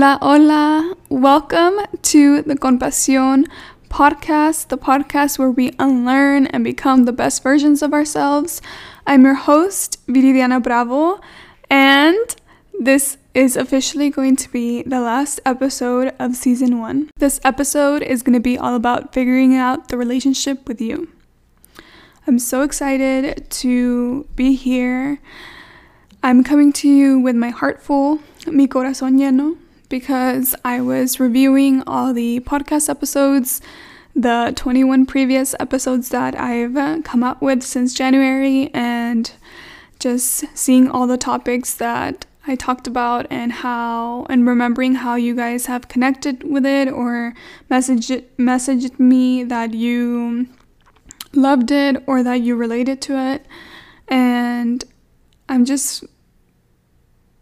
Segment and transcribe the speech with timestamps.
[0.00, 0.96] Hola, hola.
[1.10, 3.46] Welcome to the Compasión
[3.90, 8.62] podcast, the podcast where we unlearn and become the best versions of ourselves.
[9.06, 11.20] I'm your host, Viridiana Bravo,
[11.68, 12.16] and
[12.80, 17.10] this is officially going to be the last episode of season one.
[17.18, 21.10] This episode is going to be all about figuring out the relationship with you.
[22.26, 25.20] I'm so excited to be here.
[26.22, 29.58] I'm coming to you with my heart full, mi corazón lleno,
[29.90, 33.60] because I was reviewing all the podcast episodes,
[34.14, 39.30] the 21 previous episodes that I've uh, come up with since January, and
[39.98, 45.36] just seeing all the topics that I talked about and how and remembering how you
[45.36, 47.34] guys have connected with it or
[47.70, 50.48] messaged messaged me that you
[51.34, 53.46] loved it or that you related to it.
[54.08, 54.82] And
[55.48, 56.04] I'm just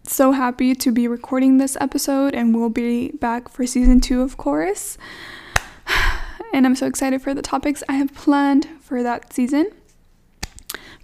[0.08, 4.36] so happy to be recording this episode, and we'll be back for season two, of
[4.36, 4.98] course.
[6.50, 9.70] And I'm so excited for the topics I have planned for that season.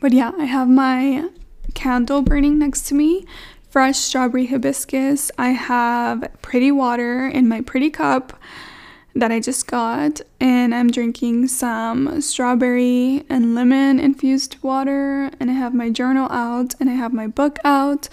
[0.00, 1.28] But yeah, I have my
[1.74, 3.26] candle burning next to me,
[3.68, 5.30] fresh strawberry hibiscus.
[5.36, 8.40] I have pretty water in my pretty cup
[9.14, 15.30] that I just got, and I'm drinking some strawberry and lemon infused water.
[15.38, 18.08] And I have my journal out, and I have my book out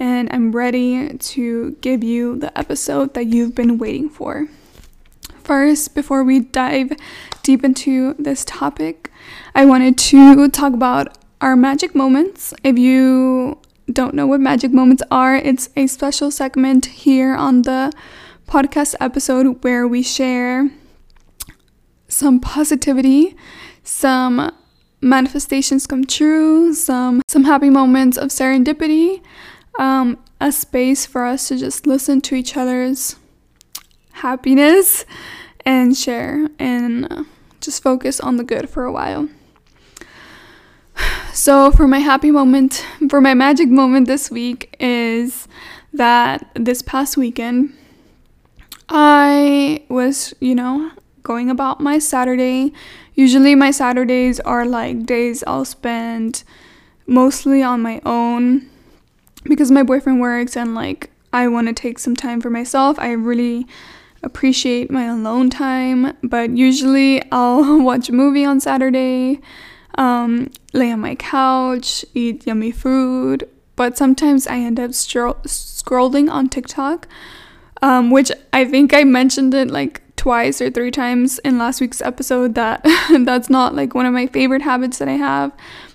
[0.00, 4.48] and I'm ready to give you the episode that you've been waiting for.
[5.44, 6.92] First, before we dive
[7.42, 9.10] deep into this topic,
[9.54, 12.54] I wanted to talk about our magic moments.
[12.64, 13.58] If you
[13.92, 17.92] don't know what magic moments are, it's a special segment here on the
[18.46, 20.70] podcast episode where we share
[22.08, 23.36] some positivity,
[23.84, 24.50] some
[25.02, 29.22] manifestations come true, some some happy moments of serendipity,
[29.78, 33.16] um, a space for us to just listen to each other's
[34.12, 35.04] happiness
[35.64, 37.24] and share and uh,
[37.60, 39.28] just focus on the good for a while.
[41.32, 45.46] So, for my happy moment, for my magic moment this week, is
[45.92, 47.72] that this past weekend
[48.88, 50.90] I was, you know,
[51.22, 52.72] going about my Saturday.
[53.14, 56.42] Usually, my Saturdays are like days I'll spend
[57.06, 58.68] mostly on my own
[59.44, 62.98] because my boyfriend works and like I want to take some time for myself.
[62.98, 63.66] I really
[64.22, 69.40] appreciate my alone time, but usually I'll watch a movie on Saturday,
[69.96, 73.48] um, lay on my couch, eat yummy food.
[73.76, 77.08] But sometimes I end up stro- scrolling on TikTok,
[77.80, 82.02] um, which I think I mentioned it like twice or three times in last week's
[82.02, 82.82] episode that
[83.24, 85.52] that's not like one of my favorite habits that I have,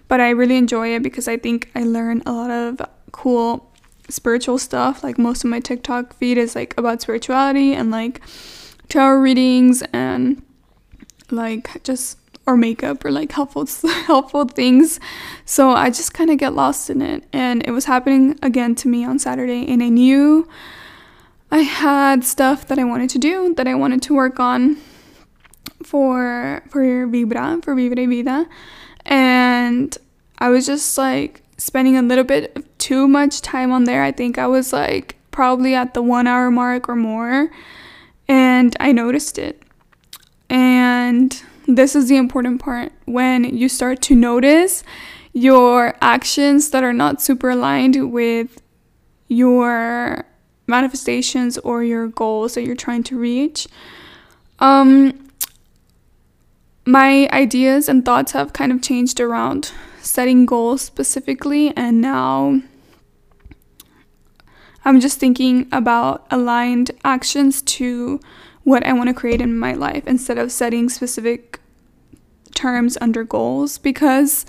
[0.08, 2.82] but I really enjoy it because I think I learn a lot of
[3.16, 3.72] cool
[4.10, 5.04] spiritual stuff.
[5.04, 8.22] Like most of my TikTok feed is like about spirituality and like
[8.90, 10.42] tarot readings and
[11.32, 13.66] like just or makeup or like helpful
[14.06, 15.00] helpful things.
[15.46, 18.88] So I just kind of get lost in it and it was happening again to
[18.88, 20.48] me on Saturday and I knew
[21.50, 24.78] I had stuff that I wanted to do that I wanted to work on
[25.84, 28.46] for for Vibra, for Vibra y Vida.
[29.06, 29.98] And
[30.38, 34.04] I was just like spending a little bit of too much time on there.
[34.04, 37.50] I think I was like probably at the one hour mark or more,
[38.28, 39.64] and I noticed it.
[40.52, 44.84] And this is the important part when you start to notice
[45.34, 48.62] your actions that are not super aligned with
[49.28, 50.24] your
[50.68, 53.68] manifestations or your goals that you're trying to reach.
[54.60, 55.32] Um,
[56.86, 59.72] my ideas and thoughts have kind of changed around
[60.02, 62.62] setting goals specifically, and now
[64.86, 68.20] I'm just thinking about aligned actions to
[68.64, 71.60] what I want to create in my life instead of setting specific
[72.54, 74.46] terms under goals because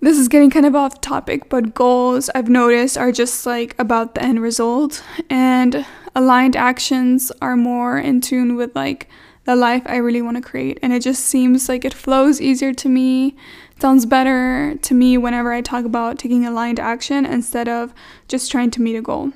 [0.00, 4.14] this is getting kind of off topic, but goals I've noticed are just like about
[4.14, 9.08] the end result, and aligned actions are more in tune with like
[9.44, 10.78] the life I really want to create.
[10.82, 13.36] And it just seems like it flows easier to me
[13.80, 17.94] sounds better to me whenever I talk about taking aligned action instead of
[18.28, 19.32] just trying to meet a goal.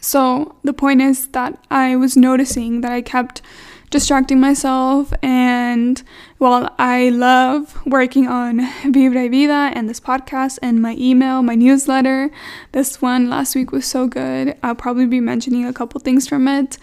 [0.00, 3.42] So, the point is that I was noticing that I kept
[3.90, 6.02] distracting myself, and
[6.36, 12.30] while I love working on Vibra Vida and this podcast and my email, my newsletter,
[12.72, 14.56] this one last week was so good.
[14.62, 16.78] I'll probably be mentioning a couple things from it,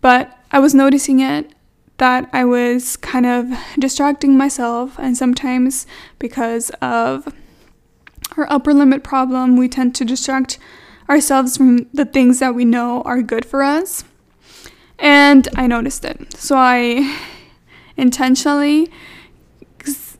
[0.00, 1.52] but I was noticing it
[1.98, 5.86] that I was kind of distracting myself, and sometimes
[6.18, 7.32] because of
[8.36, 10.58] our upper limit problem, we tend to distract
[11.08, 14.04] ourselves from the things that we know are good for us.
[14.98, 16.36] And I noticed it.
[16.36, 17.16] So I
[17.96, 18.90] intentionally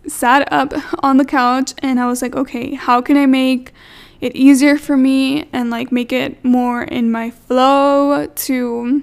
[0.06, 3.72] sat up on the couch and I was like, okay, how can I make
[4.20, 9.02] it easier for me and like make it more in my flow to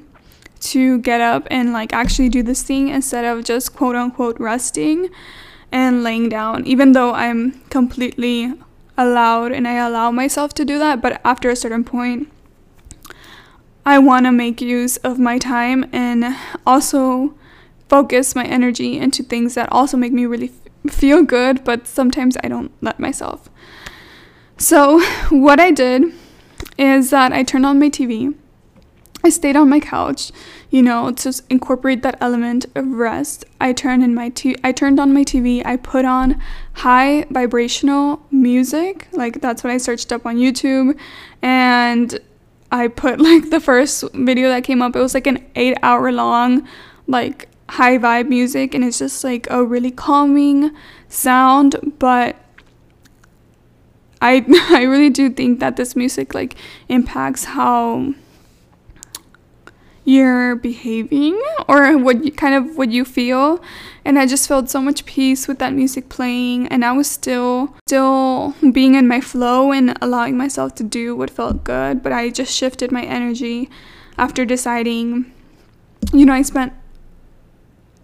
[0.61, 5.09] to get up and like actually do this thing instead of just quote unquote resting
[5.71, 8.53] and laying down even though I'm completely
[8.97, 12.31] allowed and I allow myself to do that but after a certain point
[13.85, 16.35] I want to make use of my time and
[16.67, 17.33] also
[17.89, 20.51] focus my energy into things that also make me really
[20.85, 23.49] f- feel good, but sometimes I don't let myself.
[24.57, 26.13] So, what I did
[26.77, 28.35] is that I turned on my TV.
[29.23, 30.31] I stayed on my couch,
[30.69, 33.45] you know, to incorporate that element of rest.
[33.59, 35.61] I turned in my t- I turned on my TV.
[35.65, 36.41] I put on
[36.73, 40.97] high vibrational music, like that's what I searched up on YouTube,
[41.41, 42.19] and
[42.71, 44.95] I put like the first video that came up.
[44.95, 46.67] It was like an eight hour long,
[47.07, 50.71] like high vibe music, and it's just like a really calming
[51.09, 51.75] sound.
[51.99, 52.37] But
[54.21, 56.55] I I really do think that this music like
[56.89, 58.13] impacts how
[60.03, 63.63] you're behaving or what you kind of what you feel.
[64.03, 66.67] And i just felt so much peace with that music playing.
[66.67, 71.29] And i was still still being in my flow and allowing myself to do what
[71.29, 72.01] felt good.
[72.01, 73.69] But i just shifted my energy
[74.17, 75.31] after deciding
[76.13, 76.73] you know i spent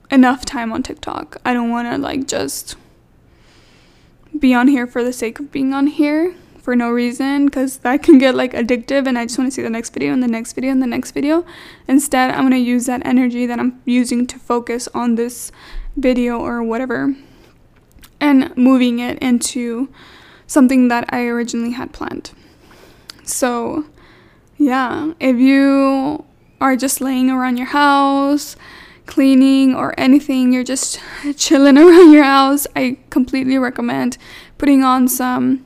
[0.10, 1.38] enough time on tiktok.
[1.44, 2.76] I don't want to like just
[4.38, 6.36] be on here for the sake of being on here
[6.68, 9.62] for no reason because that can get like addictive and I just want to see
[9.62, 11.46] the next video and the next video and the next video.
[11.88, 15.50] Instead, I'm going to use that energy that I'm using to focus on this
[15.96, 17.16] video or whatever
[18.20, 19.88] and moving it into
[20.46, 22.32] something that I originally had planned.
[23.24, 23.86] So,
[24.58, 26.26] yeah, if you
[26.60, 28.58] are just laying around your house,
[29.06, 31.00] cleaning or anything, you're just
[31.38, 34.18] chilling around your house, I completely recommend
[34.58, 35.64] putting on some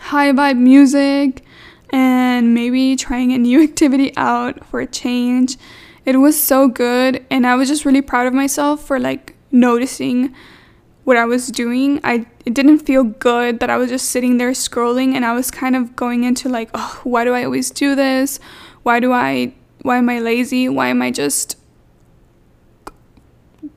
[0.00, 1.44] high vibe music
[1.90, 5.56] and maybe trying a new activity out for a change.
[6.04, 10.34] It was so good and I was just really proud of myself for like noticing
[11.04, 12.00] what I was doing.
[12.04, 15.50] I it didn't feel good that I was just sitting there scrolling and I was
[15.50, 18.40] kind of going into like, oh, why do I always do this?
[18.82, 19.52] Why do I
[19.82, 20.68] why am I lazy?
[20.68, 21.57] Why am I just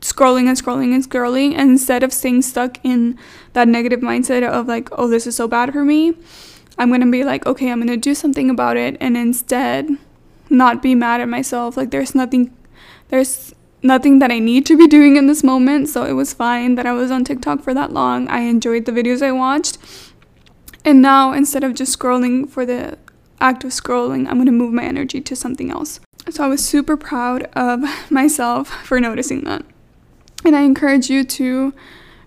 [0.01, 3.17] scrolling and scrolling and scrolling and instead of staying stuck in
[3.53, 6.13] that negative mindset of like oh this is so bad for me
[6.79, 9.97] i'm going to be like okay i'm going to do something about it and instead
[10.51, 11.77] not be mad at myself.
[11.77, 12.55] Like there's nothing
[13.09, 16.75] there's nothing that i need to be doing in this moment so it was fine
[16.75, 18.27] that i was on tiktok for that long.
[18.27, 19.77] I enjoyed the videos i watched.
[20.85, 22.97] And now instead of just scrolling for the
[23.39, 25.99] act of scrolling i'm going to move my energy to something else.
[26.29, 27.81] So i was super proud of
[28.11, 29.65] myself for noticing that
[30.43, 31.73] and I encourage you to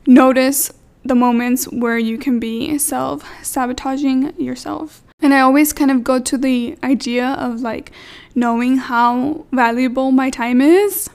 [0.07, 0.73] notice
[1.05, 5.03] the moments where you can be self sabotaging yourself.
[5.21, 7.93] And I always kind of go to the idea of like
[8.35, 11.09] knowing how valuable my time is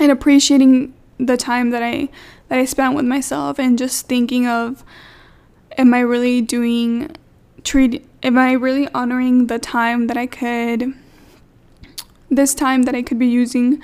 [0.00, 2.08] and appreciating the time that I
[2.48, 4.84] that I spent with myself and just thinking of
[5.78, 7.16] am I really doing
[7.64, 10.94] treat am I really honoring the time that I could
[12.30, 13.82] this time that I could be using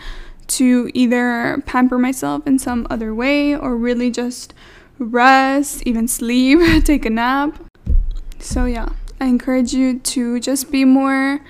[0.49, 4.55] to either pamper myself in some other way or really just
[4.99, 7.63] rest, even sleep, take a nap.
[8.39, 8.91] So, yeah,
[9.21, 11.41] I encourage you to just be more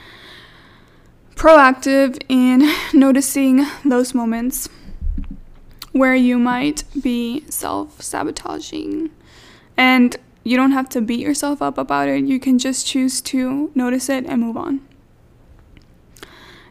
[1.34, 4.68] proactive in noticing those moments
[5.92, 9.10] where you might be self sabotaging.
[9.76, 13.70] And you don't have to beat yourself up about it, you can just choose to
[13.74, 14.87] notice it and move on.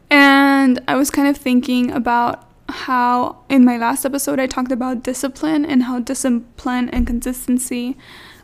[0.10, 5.04] And I was kind of thinking about how in my last episode I talked about
[5.04, 7.98] discipline and how discipline and consistency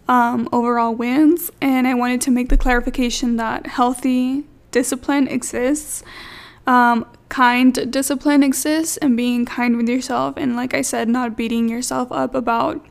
[0.08, 1.51] um, overall wins.
[1.62, 6.03] And I wanted to make the clarification that healthy discipline exists,
[6.67, 10.36] um, kind discipline exists, and being kind with yourself.
[10.38, 12.86] And like I said, not beating yourself up about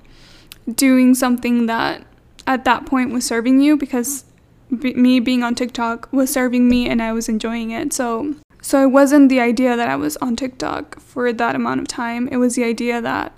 [0.73, 2.07] doing something that
[2.47, 4.25] at that point was serving you because
[4.71, 7.93] me being on TikTok was serving me and I was enjoying it.
[7.93, 11.88] So so it wasn't the idea that I was on TikTok for that amount of
[11.88, 12.28] time.
[12.28, 13.33] It was the idea that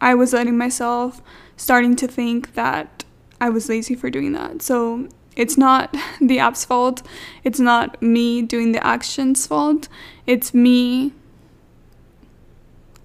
[0.00, 1.20] I was letting myself
[1.56, 3.04] starting to think that
[3.38, 4.62] I was lazy for doing that.
[4.62, 7.02] So it's not the app's fault.
[7.44, 9.88] It's not me doing the action's fault.
[10.26, 11.12] It's me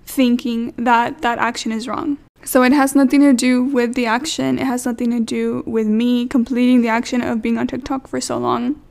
[0.06, 2.18] thinking that that action is wrong.
[2.46, 4.58] So it has nothing to do with the action.
[4.58, 8.22] It has nothing to do with me completing the action of being on TikTok for
[8.22, 8.82] so long.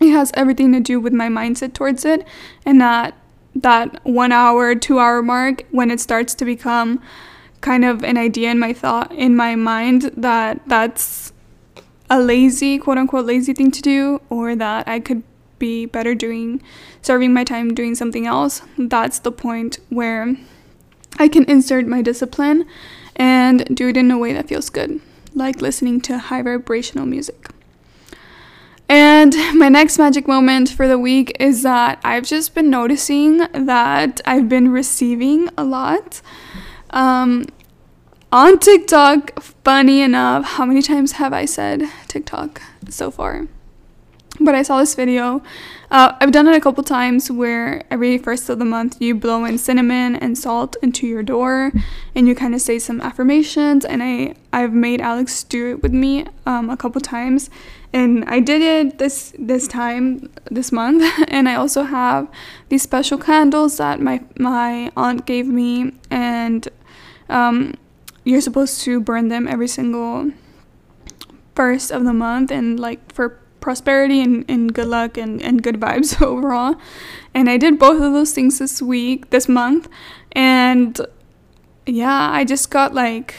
[0.00, 2.26] It has everything to do with my mindset towards it
[2.64, 3.14] and that
[3.54, 7.00] that one hour two hour mark when it starts to become
[7.60, 11.32] kind of an idea in my thought in my mind that that's
[12.08, 15.22] a lazy quote unquote lazy thing to do or that i could
[15.60, 16.60] be better doing
[17.02, 18.62] serving my time doing something else.
[18.76, 20.34] That's the point where
[21.18, 22.64] i can insert my discipline
[23.14, 25.00] and do it in a way that feels good
[25.34, 27.49] like listening to high vibrational music
[28.90, 34.20] and my next magic moment for the week is that I've just been noticing that
[34.24, 36.20] I've been receiving a lot.
[36.90, 37.46] Um,
[38.32, 43.46] on TikTok, funny enough, how many times have I said TikTok so far?
[44.40, 45.40] But I saw this video.
[45.90, 49.44] Uh, I've done it a couple times where every first of the month you blow
[49.44, 51.72] in cinnamon and salt into your door
[52.14, 53.84] and you kind of say some affirmations.
[53.84, 57.50] And I, I've made Alex do it with me um, a couple times
[57.92, 62.28] and I did it this this time this month and I also have
[62.68, 66.68] these special candles that my my aunt gave me and
[67.28, 67.74] um,
[68.24, 70.30] you're supposed to burn them every single
[71.54, 75.80] first of the month and like for prosperity and, and good luck and, and good
[75.80, 76.76] vibes overall.
[77.34, 79.88] And I did both of those things this week this month.
[80.32, 81.00] And
[81.86, 83.34] yeah I just got like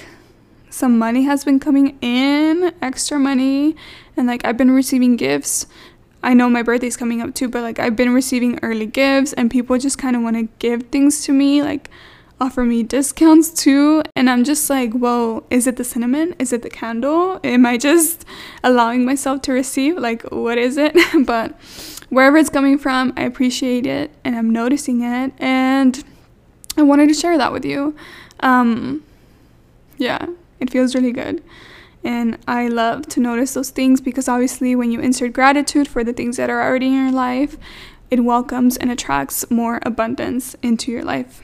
[0.70, 3.76] some money has been coming in extra money.
[4.16, 5.68] And like I've been receiving gifts.
[6.24, 9.50] I know my birthday's coming up too, but like I've been receiving early gifts and
[9.50, 11.90] people just kind of want to give things to me, like
[12.42, 14.02] offer me discounts too.
[14.16, 16.36] And I'm just like, whoa, is it the cinnamon?
[16.40, 17.40] Is it the candle?
[17.44, 18.26] Am I just
[18.64, 19.98] allowing myself to receive?
[19.98, 20.98] Like, what is it?
[21.26, 21.52] but
[22.10, 25.34] wherever it's coming from, I appreciate it and I'm noticing it.
[25.38, 26.04] And
[26.76, 27.96] I wanted to share that with you.
[28.40, 29.04] Um,
[29.98, 30.26] yeah,
[30.60, 31.44] it feels really good.
[32.04, 36.14] And I love to notice those things because obviously, when you insert gratitude for the
[36.14, 37.58] things that are already in your life,
[38.10, 41.44] it welcomes and attracts more abundance into your life.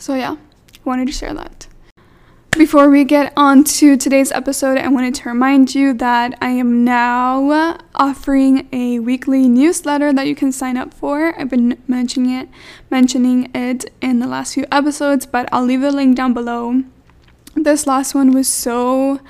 [0.00, 0.36] So, yeah,
[0.84, 1.68] wanted to share that.
[2.52, 6.84] Before we get on to today's episode, I wanted to remind you that I am
[6.84, 11.38] now offering a weekly newsletter that you can sign up for.
[11.38, 12.48] I've been mentioning it,
[12.90, 16.82] mentioning it in the last few episodes, but I'll leave the link down below
[17.54, 19.20] this last one was so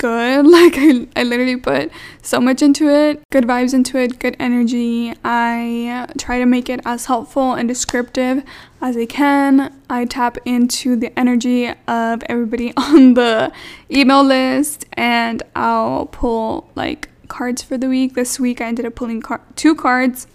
[0.00, 0.46] good.
[0.50, 1.92] Like I, I literally put
[2.22, 5.14] so much into it, good vibes into it, good energy.
[5.24, 8.42] I try to make it as helpful and descriptive
[8.80, 9.72] as I can.
[9.88, 13.52] I tap into the energy of everybody on the
[13.90, 18.14] email list and I'll pull like cards for the week.
[18.14, 20.26] This week I ended up pulling car- two cards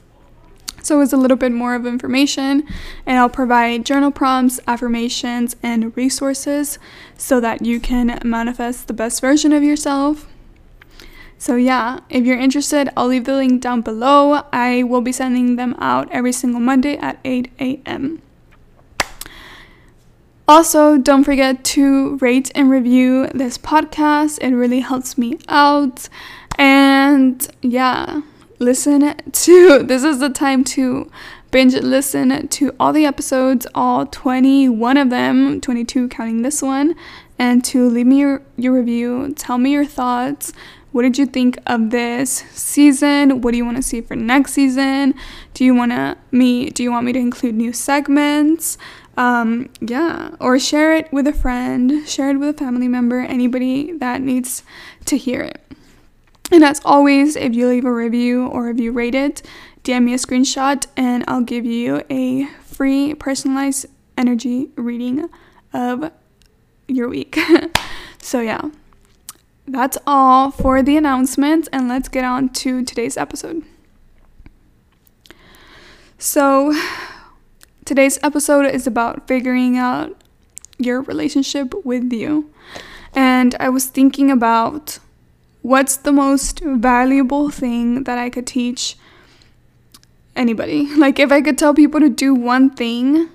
[0.85, 2.63] so it's a little bit more of information,
[3.07, 6.77] and I'll provide journal prompts, affirmations, and resources
[7.17, 10.27] so that you can manifest the best version of yourself.
[11.39, 14.43] So, yeah, if you're interested, I'll leave the link down below.
[14.53, 18.21] I will be sending them out every single Monday at 8 a.m.
[20.47, 26.07] Also, don't forget to rate and review this podcast, it really helps me out.
[26.59, 28.21] And yeah
[28.59, 31.09] listen to this is the time to
[31.51, 36.95] binge listen to all the episodes, all 21 of them, 22 counting this one,
[37.39, 39.33] and to leave me your, your review.
[39.37, 40.51] Tell me your thoughts.
[40.91, 43.41] What did you think of this season?
[43.41, 45.13] What do you want to see for next season?
[45.53, 48.77] Do you want to me do you want me to include new segments?
[49.17, 53.93] Um, yeah, or share it with a friend, share it with a family member, anybody
[53.93, 54.63] that needs
[55.05, 55.61] to hear it.
[56.51, 59.41] And as always, if you leave a review or if you rate it,
[59.83, 63.87] DM me a screenshot and I'll give you a free personalized
[64.17, 65.29] energy reading
[65.73, 66.11] of
[66.87, 67.37] your week.
[68.21, 68.69] so, yeah,
[69.67, 73.63] that's all for the announcements, and let's get on to today's episode.
[76.17, 76.73] So,
[77.83, 80.15] today's episode is about figuring out
[80.77, 82.51] your relationship with you.
[83.13, 84.99] And I was thinking about
[85.65, 88.97] what's the most valuable thing that I could teach
[90.35, 90.85] anybody?
[90.95, 93.29] Like, if I could tell people to do one thing,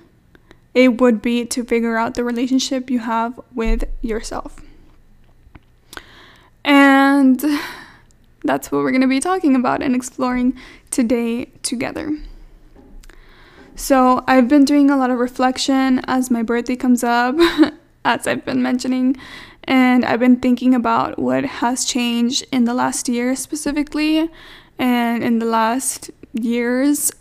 [0.73, 4.61] it would be to figure out the relationship you have with yourself.
[6.63, 7.43] And
[8.45, 10.57] that's what we're going to be talking about and exploring
[10.89, 12.17] today together.
[13.75, 17.35] So, I've been doing a lot of reflection as my birthday comes up,
[18.05, 19.17] as I've been mentioning,
[19.65, 24.29] and I've been thinking about what has changed in the last year specifically
[24.79, 27.11] and in the last years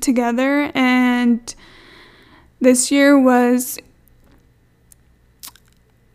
[0.00, 0.70] together.
[0.74, 1.54] And
[2.60, 3.78] this year was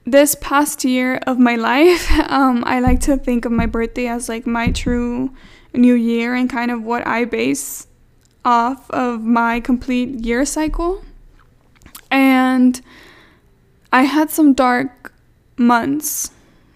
[0.05, 2.09] this past year of my life.
[2.29, 5.33] Um, I like to think of my birthday as like my true
[5.73, 7.87] new year and kind of what I base
[8.45, 11.03] off of my complete year cycle.
[12.11, 12.79] And
[13.91, 15.12] I had some dark
[15.57, 16.31] months,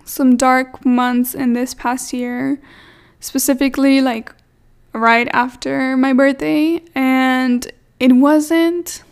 [0.05, 2.60] some dark months in this past year,
[3.19, 4.34] specifically like
[4.93, 6.81] right after my birthday.
[6.96, 9.03] And it wasn't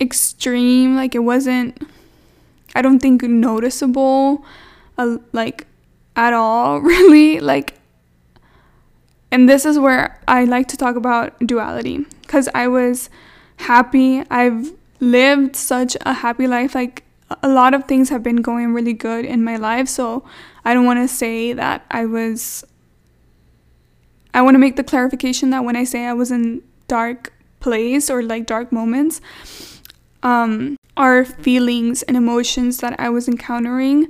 [0.00, 1.82] extreme, like, it wasn't,
[2.74, 4.44] I don't think, noticeable,
[4.98, 5.66] uh, like,
[6.14, 7.40] at all, really.
[7.40, 7.74] Like,
[9.30, 13.10] and this is where I like to talk about duality because I was
[13.56, 14.22] happy.
[14.30, 16.74] I've lived such a happy life.
[16.74, 17.02] Like
[17.42, 19.88] a lot of things have been going really good in my life.
[19.88, 20.24] So
[20.64, 22.64] I don't want to say that I was.
[24.34, 28.10] I want to make the clarification that when I say I was in dark place
[28.10, 29.20] or like dark moments,
[30.22, 34.08] um, are feelings and emotions that I was encountering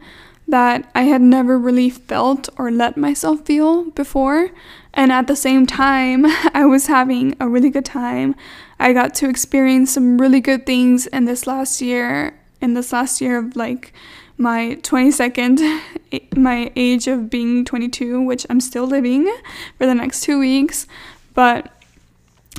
[0.48, 4.50] that I had never really felt or let myself feel before.
[4.94, 8.34] And at the same time, I was having a really good time.
[8.78, 13.20] I got to experience some really good things in this last year, in this last
[13.20, 13.92] year of like
[14.36, 15.80] my 22nd,
[16.36, 19.24] my age of being 22, which I'm still living
[19.78, 20.86] for the next two weeks.
[21.32, 21.72] But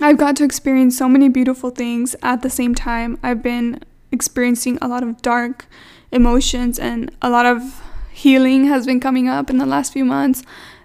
[0.01, 3.19] I've got to experience so many beautiful things at the same time.
[3.21, 5.65] I've been experiencing a lot of dark
[6.11, 10.41] emotions and a lot of healing has been coming up in the last few months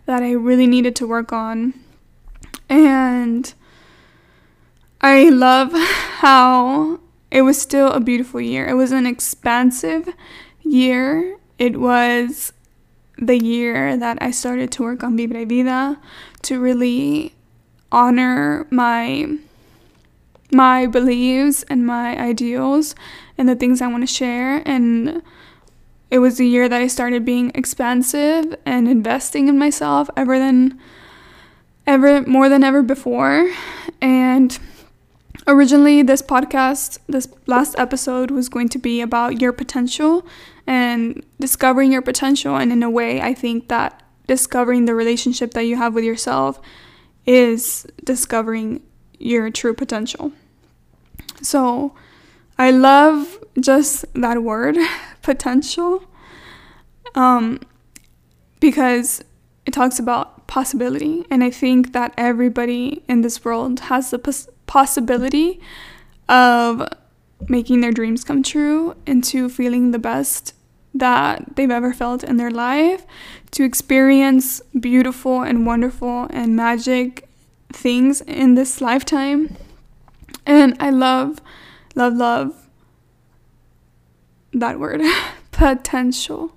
[0.06, 1.74] that I really needed to work on.
[2.68, 3.54] And
[5.00, 5.70] I love
[6.24, 6.98] how
[7.32, 8.68] it was still a beautiful year.
[8.68, 10.06] It was an expansive
[10.60, 11.38] year.
[11.58, 12.52] It was
[13.16, 15.98] the year that I started to work on Vibra y Vida
[16.42, 17.34] to really
[17.90, 19.38] honor my
[20.52, 22.94] my beliefs and my ideals
[23.38, 24.62] and the things I want to share.
[24.68, 25.22] And
[26.10, 30.78] it was the year that I started being expansive and investing in myself ever than
[31.86, 33.50] ever more than ever before.
[34.02, 34.58] And
[35.46, 40.26] originally this podcast, this last episode was going to be about your potential
[40.66, 45.64] and discovering your potential and in a way I think that discovering the relationship that
[45.64, 46.60] you have with yourself
[47.26, 48.82] is discovering
[49.18, 50.32] your true potential.
[51.42, 51.94] So
[52.58, 54.76] I love just that word,
[55.22, 56.04] potential,
[57.14, 57.60] um,
[58.60, 59.24] because
[59.66, 61.24] it talks about possibility.
[61.30, 65.60] And I think that everybody in this world has the pos- possibility
[66.30, 66.88] of
[67.46, 70.54] making their dreams come true into feeling the best
[70.94, 73.04] that they've ever felt in their life,
[73.50, 77.28] to experience beautiful and wonderful and magic
[77.70, 79.54] things in this lifetime.
[80.46, 81.38] And I love
[81.94, 82.68] love, love
[84.54, 85.02] that word
[85.50, 86.56] potential,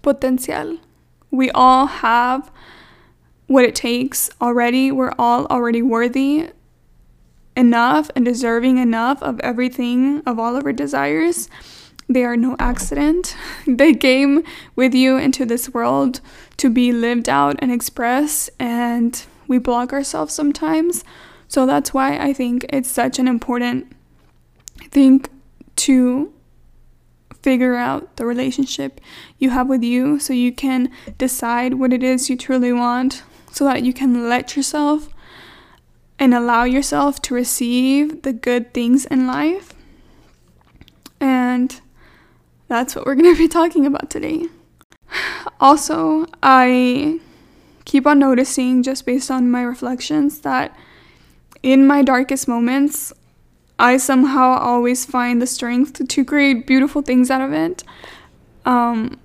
[0.00, 0.78] potential.
[1.30, 2.50] We all have
[3.46, 4.90] what it takes already.
[4.90, 6.48] We're all already worthy
[7.56, 11.48] enough and deserving enough of everything, of all of our desires.
[12.08, 13.36] They are no accident.
[13.66, 14.42] They came
[14.76, 16.20] with you into this world
[16.58, 21.04] to be lived out and expressed, and we block ourselves sometimes.
[21.48, 23.92] So that's why I think it's such an important
[24.90, 25.24] thing
[25.76, 26.32] to
[27.42, 29.00] figure out the relationship
[29.38, 33.64] you have with you so you can decide what it is you truly want so
[33.64, 35.08] that you can let yourself
[36.18, 39.74] and allow yourself to receive the good things in life.
[41.20, 41.80] And
[42.68, 44.46] that's what we're going to be talking about today.
[45.60, 47.20] Also, I
[47.84, 50.76] keep on noticing, just based on my reflections, that
[51.62, 53.12] in my darkest moments,
[53.78, 57.84] I somehow always find the strength to create beautiful things out of it.
[58.64, 59.18] Um,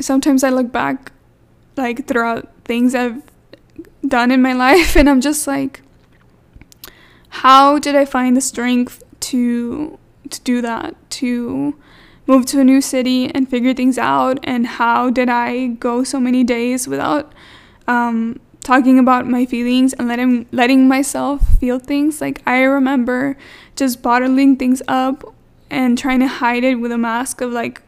[0.00, 1.12] sometimes I look back,
[1.76, 3.22] like throughout things I've
[4.06, 5.82] done in my life, and I'm just like,
[7.28, 9.98] how did I find the strength to
[10.30, 10.94] to do that?
[11.10, 11.78] To
[12.26, 16.20] move to a new city and figure things out, and how did I go so
[16.20, 17.32] many days without
[17.86, 22.20] um, talking about my feelings and letting letting myself feel things.
[22.20, 23.38] Like I remember
[23.76, 25.34] just bottling things up
[25.70, 27.80] and trying to hide it with a mask of like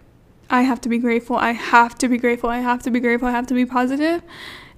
[0.48, 3.28] I have to be grateful, I have to be grateful, I have to be grateful,
[3.28, 3.66] I have to be.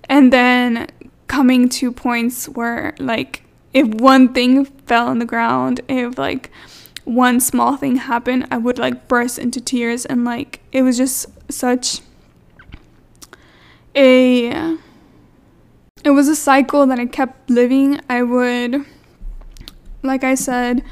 [0.08, 0.88] And then
[1.32, 3.42] coming to points where like
[3.72, 6.50] if one thing fell on the ground, if like
[7.04, 11.24] one small thing happened, I would like burst into tears and like it was just
[11.50, 12.02] such
[13.96, 14.76] a
[16.04, 17.98] it was a cycle that I kept living.
[18.10, 18.84] I would,
[20.02, 20.84] like I said,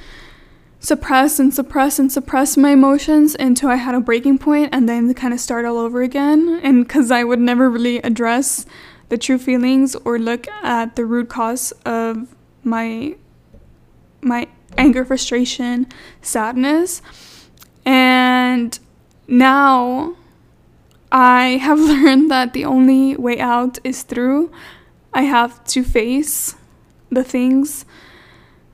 [0.78, 5.12] suppress and suppress and suppress my emotions until I had a breaking point and then
[5.12, 6.60] kind of start all over again.
[6.62, 8.64] And because I would never really address
[9.10, 13.14] the true feelings or look at the root cause of my
[14.22, 15.86] my anger, frustration,
[16.22, 17.02] sadness.
[17.84, 18.78] And
[19.26, 20.16] now
[21.12, 24.50] I have learned that the only way out is through.
[25.12, 26.54] I have to face
[27.10, 27.84] the things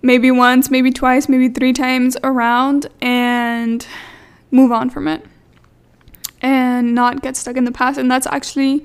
[0.02, 3.86] maybe once, maybe twice, maybe three times around and
[4.50, 5.24] move on from it
[6.42, 7.98] and not get stuck in the past.
[7.98, 8.84] And that's actually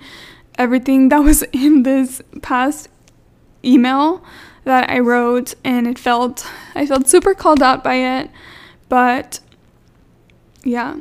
[0.62, 2.88] everything that was in this past
[3.66, 4.24] email
[4.64, 8.30] that I wrote and it felt I felt super called out by it.
[8.88, 9.40] But
[10.64, 10.96] yeah.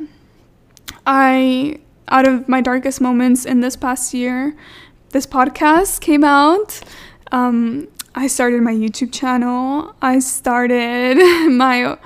[1.05, 4.55] I out of my darkest moments in this past year,
[5.11, 6.81] this podcast came out.
[7.31, 9.95] Um, I started my YouTube channel.
[10.01, 11.15] I started
[11.51, 11.97] my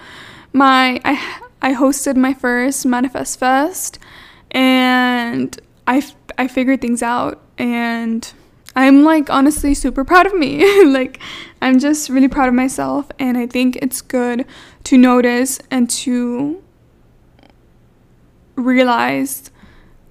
[0.54, 3.98] my I I hosted my first Manifest Fest
[4.52, 6.02] and I
[6.38, 8.32] I figured things out and
[8.76, 10.86] I'm like honestly super proud of me.
[10.91, 11.19] like
[11.62, 14.45] I'm just really proud of myself and I think it's good
[14.86, 16.62] to notice and to
[18.56, 19.52] realize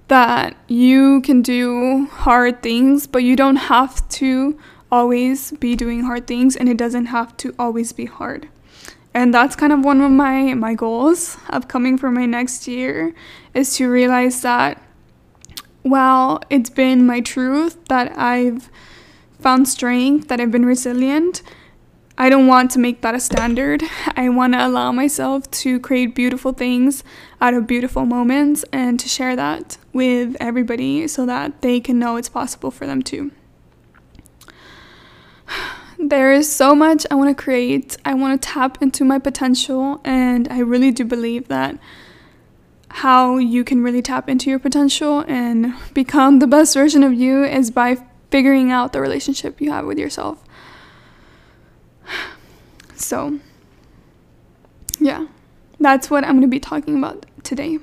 [0.07, 4.57] that you can do hard things, but you don't have to
[4.91, 8.47] always be doing hard things and it doesn't have to always be hard.
[9.13, 13.13] And that's kind of one of my my goals upcoming for my next year
[13.53, 14.81] is to realize that
[15.85, 18.71] while it's been my truth that I've
[19.39, 21.43] found strength, that I've been resilient,
[22.17, 23.83] I don't want to make that a standard.
[24.15, 27.03] I want to allow myself to create beautiful things
[27.39, 32.15] out of beautiful moments and to share that with everybody so that they can know
[32.15, 33.31] it's possible for them too.
[35.97, 37.95] There is so much I want to create.
[38.03, 41.79] I want to tap into my potential, and I really do believe that
[42.95, 47.43] how you can really tap into your potential and become the best version of you
[47.43, 47.97] is by
[48.31, 50.43] figuring out the relationship you have with yourself.
[52.97, 53.41] So,
[55.01, 55.27] yeah,
[55.81, 57.79] that's what I'm going to be talking about today.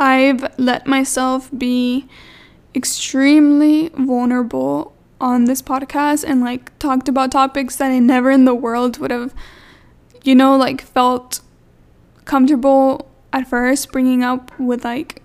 [0.00, 2.08] I've let myself be
[2.74, 8.54] extremely vulnerable on this podcast and like talked about topics that I never in the
[8.56, 9.32] world would have,
[10.24, 11.40] you know, like felt
[12.24, 15.22] comfortable at first bringing up with like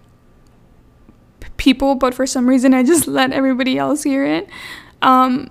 [1.57, 4.49] people, but for some reason I just let everybody else hear it.
[5.01, 5.49] Um,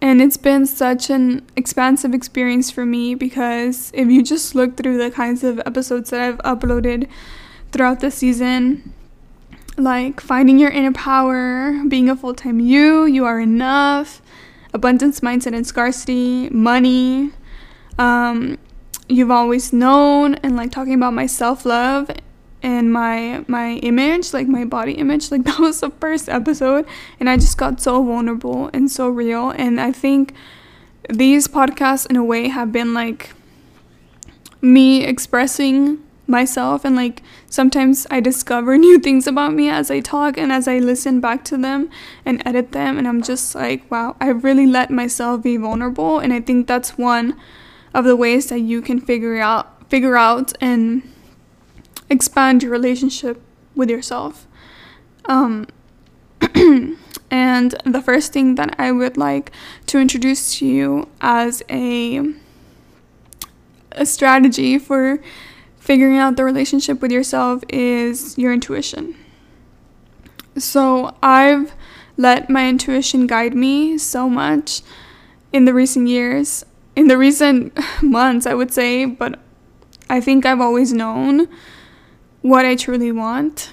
[0.00, 4.98] and it's been such an expansive experience for me because if you just look through
[4.98, 7.08] the kinds of episodes that I've uploaded
[7.72, 8.92] throughout the season,
[9.76, 14.22] like finding your inner power, being a full time you, you are enough,
[14.72, 17.32] abundance mindset and scarcity, money,
[17.98, 18.58] um,
[19.08, 22.10] you've always known and like talking about my self-love
[22.62, 26.86] and my my image like my body image like that was the first episode
[27.20, 30.34] and i just got so vulnerable and so real and i think
[31.08, 33.30] these podcasts in a way have been like
[34.60, 40.36] me expressing myself and like sometimes i discover new things about me as i talk
[40.36, 41.88] and as i listen back to them
[42.26, 46.32] and edit them and i'm just like wow i really let myself be vulnerable and
[46.32, 47.34] i think that's one
[47.98, 51.02] of the ways that you can figure out figure out and
[52.08, 53.40] expand your relationship
[53.74, 54.46] with yourself.
[55.24, 55.66] Um,
[57.30, 59.50] and the first thing that I would like
[59.86, 62.34] to introduce to you as a
[63.92, 65.18] a strategy for
[65.80, 69.16] figuring out the relationship with yourself is your intuition.
[70.56, 71.72] So, I've
[72.16, 74.82] let my intuition guide me so much
[75.52, 76.64] in the recent years
[76.98, 79.38] in the recent months, I would say, but
[80.10, 81.48] I think I've always known
[82.42, 83.70] what I truly want.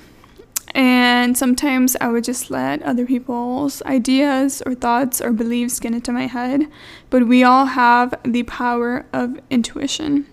[0.75, 6.11] And sometimes I would just let other people's ideas or thoughts or beliefs get into
[6.11, 6.67] my head.
[7.09, 10.27] But we all have the power of intuition.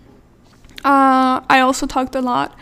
[0.84, 2.54] Uh, I also talked a lot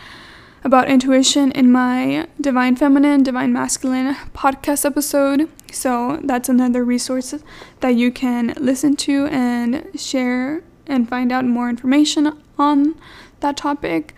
[0.62, 5.49] about intuition in my Divine Feminine, Divine Masculine podcast episode.
[5.73, 7.35] So that's another resource
[7.81, 12.94] that you can listen to and share and find out more information on
[13.40, 14.14] that topic.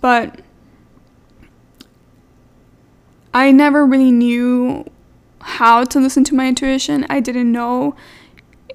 [0.00, 0.40] But
[3.34, 4.84] I never really knew
[5.40, 7.06] how to listen to my intuition.
[7.10, 7.96] I didn't know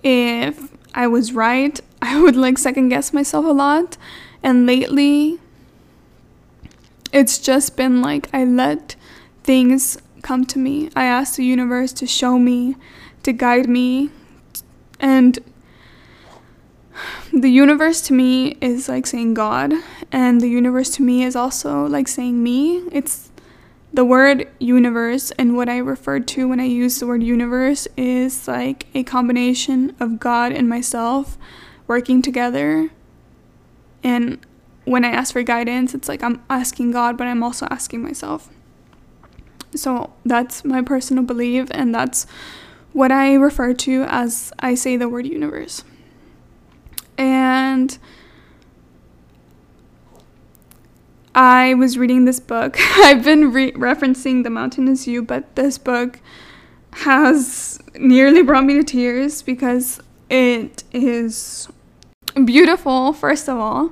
[0.04, 1.80] if I was right.
[2.02, 3.98] I would like second guess myself a lot.
[4.44, 5.40] And lately,
[7.12, 8.96] it's just been like I let
[9.43, 10.89] things come to me.
[10.96, 12.76] I ask the universe to show me,
[13.24, 14.10] to guide me.
[15.00, 15.39] And
[17.32, 19.74] the universe to me is like saying God,
[20.12, 22.80] and the universe to me is also like saying me.
[22.91, 23.32] It's
[23.93, 28.48] the word universe and what I refer to when I use the word universe is
[28.48, 31.38] like a combination of God and myself
[31.88, 32.89] working together.
[34.04, 34.46] And
[34.88, 38.50] when I ask for guidance, it's like I'm asking God, but I'm also asking myself.
[39.76, 42.26] So that's my personal belief, and that's
[42.93, 45.84] what I refer to as I say the word universe.
[47.17, 47.97] And
[51.36, 52.78] I was reading this book.
[52.97, 56.21] I've been re- referencing The Mountain Is You, but this book
[56.93, 61.67] has nearly brought me to tears because it is
[62.45, 63.91] beautiful, first of all.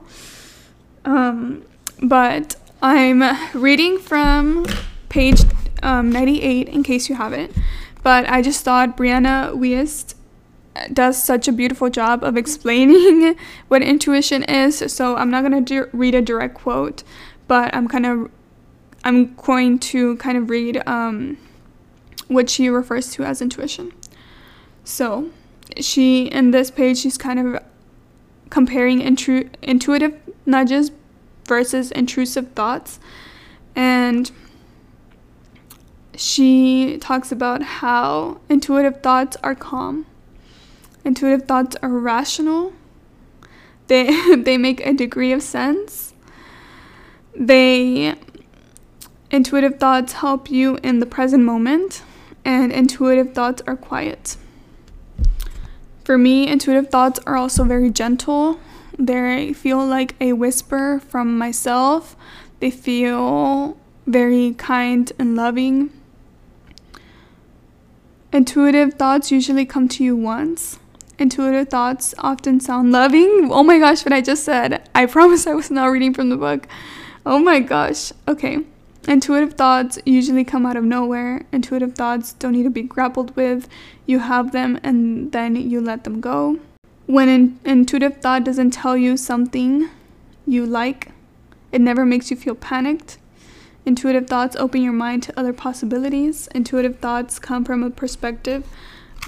[1.06, 1.64] Um,
[2.02, 4.66] but I'm reading from
[5.10, 5.42] page
[5.82, 7.56] um, 98 in case you haven't.
[8.04, 10.16] But I just thought Brianna Wiest
[10.92, 13.38] does such a beautiful job of explaining
[13.68, 14.84] what intuition is.
[14.92, 17.04] So I'm not going to read a direct quote,
[17.48, 18.30] but I'm kind of
[19.04, 21.38] I'm going to kind of read um,
[22.28, 23.94] what she refers to as intuition.
[24.84, 25.30] So
[25.80, 27.64] she in this page she's kind of
[28.50, 30.92] comparing intuitive nudges
[31.48, 33.00] versus intrusive thoughts.
[33.76, 34.32] And
[36.16, 40.06] she talks about how intuitive thoughts are calm
[41.04, 42.72] intuitive thoughts are rational
[43.88, 46.14] they they make a degree of sense
[47.36, 48.16] they
[49.30, 52.02] intuitive thoughts help you in the present moment
[52.46, 54.38] and intuitive thoughts are quiet.
[56.04, 58.60] For me intuitive thoughts are also very gentle
[58.98, 62.16] they feel like a whisper from myself
[62.60, 63.78] they feel
[64.08, 65.90] very kind and loving
[68.32, 70.80] intuitive thoughts usually come to you once
[71.18, 75.54] intuitive thoughts often sound loving oh my gosh what i just said i promise i
[75.54, 76.68] was not reading from the book
[77.28, 78.12] Oh my gosh.
[78.28, 78.60] Okay.
[79.08, 81.48] Intuitive thoughts usually come out of nowhere.
[81.52, 83.68] Intuitive thoughts don't need to be grappled with.
[84.06, 86.60] You have them and then you let them go.
[87.08, 89.90] When an intuitive thought doesn't tell you something
[90.48, 91.10] you like,
[91.72, 93.20] it never makes you feel panicked.
[93.86, 96.48] Intuitive thoughts open your mind to other possibilities.
[96.56, 98.68] Intuitive thoughts come from a perspective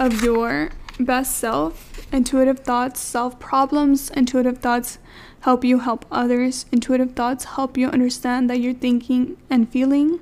[0.00, 2.04] of your best self.
[2.12, 4.10] Intuitive thoughts solve problems.
[4.10, 4.98] Intuitive thoughts
[5.40, 6.66] help you help others.
[6.72, 10.18] Intuitive thoughts help you understand that you're thinking and feeling.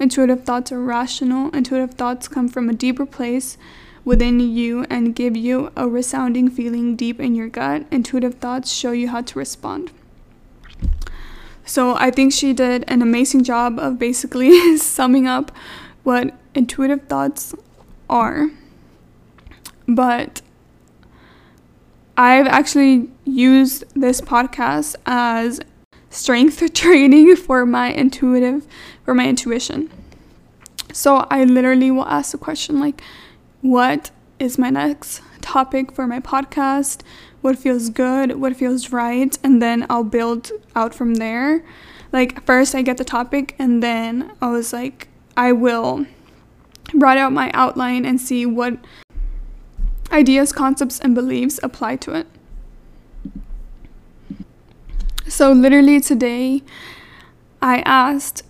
[0.00, 1.50] Intuitive thoughts are rational.
[1.50, 3.56] Intuitive thoughts come from a deeper place
[4.08, 7.84] within you and give you a resounding feeling deep in your gut.
[7.90, 9.92] Intuitive thoughts show you how to respond.
[11.66, 15.52] So I think she did an amazing job of basically summing up
[16.04, 17.54] what intuitive thoughts
[18.08, 18.48] are.
[19.86, 20.40] But
[22.16, 25.60] I've actually used this podcast as
[26.08, 28.66] strength training for my intuitive
[29.04, 29.90] for my intuition.
[30.94, 33.02] So I literally will ask the question like
[33.60, 37.00] what is my next topic for my podcast?
[37.40, 38.40] What feels good?
[38.40, 39.36] What feels right?
[39.42, 41.64] And then I'll build out from there.
[42.12, 46.06] Like first I get the topic and then I was like I will
[46.94, 48.78] write out my outline and see what
[50.10, 52.26] ideas, concepts, and beliefs apply to it.
[55.26, 56.62] So, literally today,
[57.60, 58.42] I asked,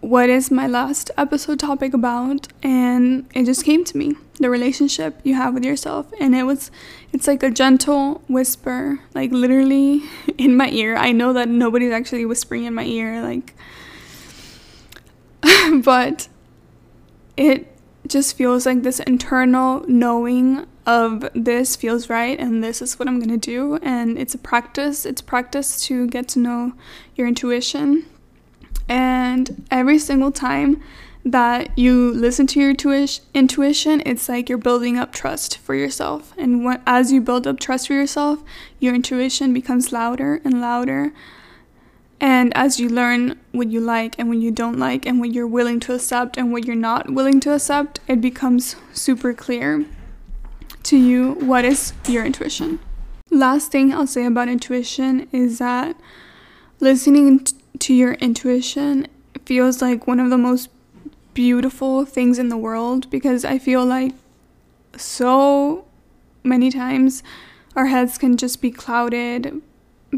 [0.00, 2.48] What is my last episode topic about?
[2.62, 6.06] And it just came to me the relationship you have with yourself.
[6.20, 6.70] And it was,
[7.12, 10.02] it's like a gentle whisper, like literally
[10.38, 10.96] in my ear.
[10.96, 13.54] I know that nobody's actually whispering in my ear, like,
[15.82, 16.28] but
[17.36, 23.08] it just feels like this internal knowing of this feels right and this is what
[23.08, 26.74] I'm going to do and it's a practice it's practice to get to know
[27.16, 28.06] your intuition
[28.88, 30.82] and every single time
[31.24, 32.70] that you listen to your
[33.34, 37.88] intuition it's like you're building up trust for yourself and as you build up trust
[37.88, 38.44] for yourself
[38.78, 41.12] your intuition becomes louder and louder
[42.20, 45.46] and as you learn what you like and what you don't like and what you're
[45.46, 49.84] willing to accept and what you're not willing to accept it becomes super clear
[50.86, 52.78] to you what is your intuition.
[53.28, 55.96] Last thing I'll say about intuition is that
[56.78, 57.44] listening
[57.80, 59.06] to your intuition
[59.44, 60.70] feels like one of the most
[61.34, 64.12] beautiful things in the world because I feel like
[64.96, 65.84] so
[66.42, 67.22] many times
[67.74, 69.60] our heads can just be clouded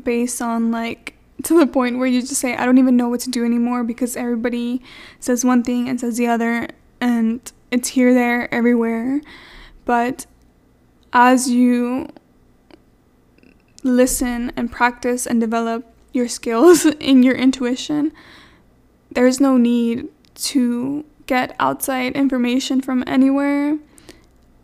[0.04, 3.20] based on like to the point where you just say I don't even know what
[3.20, 4.82] to do anymore because everybody
[5.18, 6.68] says one thing and says the other
[7.00, 9.20] and it's here there everywhere.
[9.84, 10.26] But
[11.12, 12.08] as you
[13.82, 18.12] listen and practice and develop your skills in your intuition,
[19.10, 23.78] there's no need to get outside information from anywhere,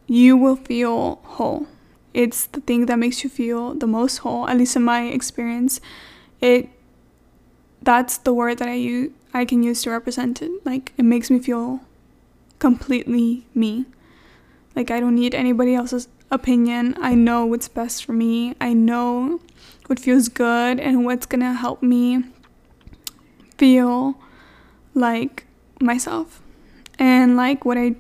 [0.07, 1.69] you will feel whole.
[2.13, 5.81] It's the thing that makes you feel the most whole, at least in my experience.
[6.41, 6.69] It
[7.83, 10.51] that's the word that I use I can use to represent it.
[10.65, 11.81] Like it makes me feel
[12.59, 13.87] completely me.
[14.75, 16.97] Like I don't need anybody else's opinion.
[17.01, 18.55] I know what's best for me.
[18.61, 19.41] I know
[19.87, 22.25] what feels good and what's going to help me
[23.59, 24.15] feel
[24.95, 25.47] like
[25.81, 26.41] myself
[26.99, 27.97] and like what I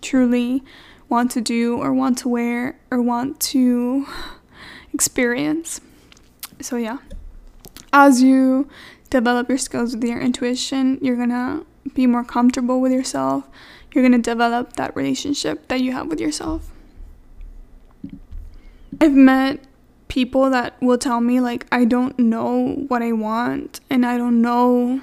[0.00, 0.62] truly
[1.08, 4.06] want to do or want to wear or want to
[4.92, 5.80] experience.
[6.60, 6.98] So, yeah,
[7.92, 8.68] as you
[9.10, 13.48] develop your skills with your intuition, you're gonna be more comfortable with yourself.
[13.92, 16.70] You're gonna develop that relationship that you have with yourself.
[19.00, 19.60] I've met
[20.14, 24.40] people that will tell me, like, I don't know what I want and I don't
[24.40, 25.00] know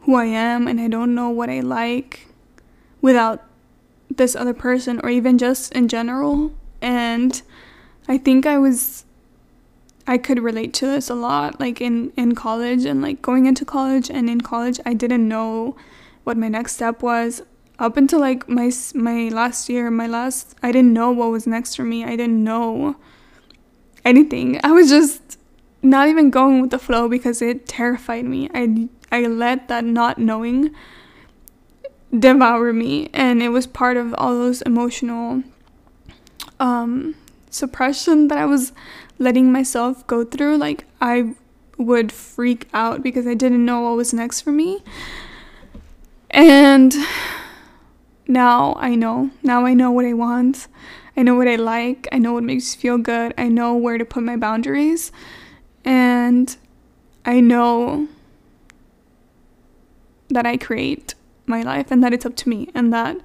[0.00, 2.26] who I am and I don't know what I like
[3.02, 3.44] without
[4.08, 6.54] this other person or even just in general.
[6.80, 7.42] And
[8.08, 9.04] I think I was
[10.06, 13.66] I could relate to this a lot like in in college and like going into
[13.66, 14.08] college.
[14.08, 15.76] And in college I didn't know
[16.22, 17.42] what my next step was.
[17.78, 21.74] Up until like my my last year my last I didn't know what was next
[21.76, 22.02] for me.
[22.02, 22.96] I didn't know
[24.04, 24.60] anything.
[24.62, 25.38] I was just
[25.82, 28.48] not even going with the flow because it terrified me.
[28.54, 30.74] I I let that not knowing
[32.18, 33.10] devour me.
[33.12, 35.42] And it was part of all those emotional
[36.60, 37.14] um,
[37.50, 38.72] suppression that I was
[39.18, 40.56] letting myself go through.
[40.56, 41.34] Like I
[41.76, 44.82] would freak out because I didn't know what was next for me.
[46.30, 46.94] And
[48.26, 49.30] now I know.
[49.42, 50.66] Now I know what I want
[51.16, 53.98] I know what I like I know what makes me feel good I know where
[53.98, 55.12] to put my boundaries
[55.84, 56.56] and
[57.24, 58.08] I know
[60.28, 61.14] that I create
[61.46, 63.16] my life and that it's up to me and that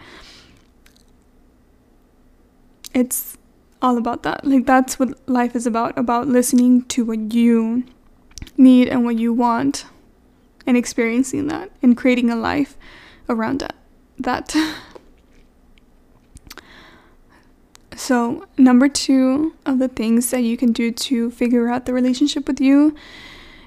[2.93, 3.37] it's
[3.81, 4.45] all about that.
[4.45, 7.83] Like that's what life is about about listening to what you
[8.57, 9.85] need and what you want
[10.65, 12.77] and experiencing that and creating a life
[13.27, 13.75] around that.
[14.17, 14.55] That
[17.99, 22.47] So, number 2 of the things that you can do to figure out the relationship
[22.47, 22.95] with you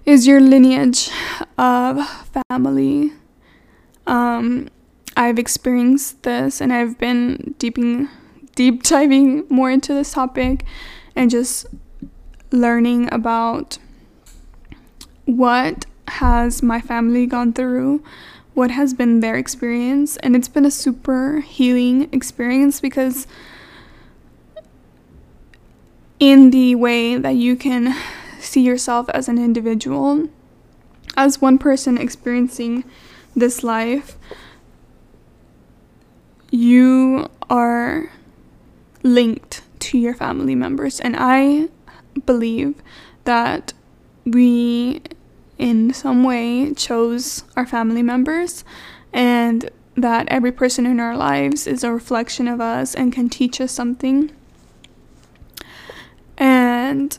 [0.06, 1.10] is your lineage
[1.58, 2.00] of
[2.48, 3.12] family.
[4.06, 4.70] Um,
[5.18, 8.08] I've experienced this and I've been deeping,
[8.54, 10.64] deep diving more into this topic
[11.14, 11.66] and just
[12.50, 13.76] learning about
[15.26, 18.02] what has my family gone through,
[18.54, 23.26] what has been their experience, and it's been a super healing experience because
[26.22, 27.96] in the way that you can
[28.38, 30.28] see yourself as an individual,
[31.16, 32.85] as one person experiencing
[33.35, 34.16] this life,
[36.52, 38.12] you are
[39.02, 41.00] linked to your family members.
[41.00, 41.68] And I
[42.24, 42.76] believe
[43.24, 43.72] that
[44.24, 45.02] we,
[45.58, 48.64] in some way, chose our family members
[49.12, 53.61] and that every person in our lives is a reflection of us and can teach
[53.61, 54.30] us something.
[56.92, 57.18] And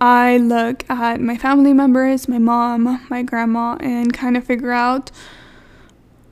[0.00, 5.12] I look at my family members, my mom, my grandma, and kind of figure out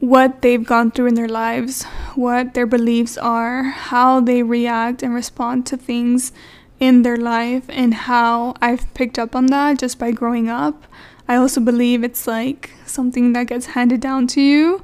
[0.00, 1.85] what they've gone through in their lives,
[2.16, 6.33] what their beliefs are, how they react and respond to things
[6.81, 10.87] in their life, and how I've picked up on that just by growing up.
[11.28, 14.83] I also believe it's like something that gets handed down to you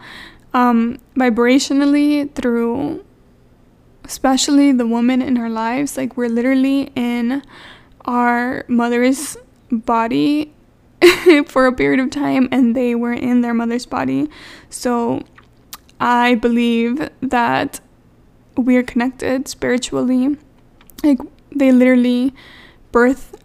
[0.53, 3.05] um, vibrationally through,
[4.05, 5.97] especially the woman in our lives.
[5.97, 7.43] Like, we're literally in
[8.05, 9.37] our mother's
[9.71, 10.53] body
[11.47, 14.29] for a period of time and they were in their mother's body.
[14.71, 15.23] So
[16.01, 17.81] I believe that
[18.57, 20.37] we're connected spiritually.
[21.03, 21.19] Like
[21.55, 22.35] they literally
[22.93, 23.41] birthed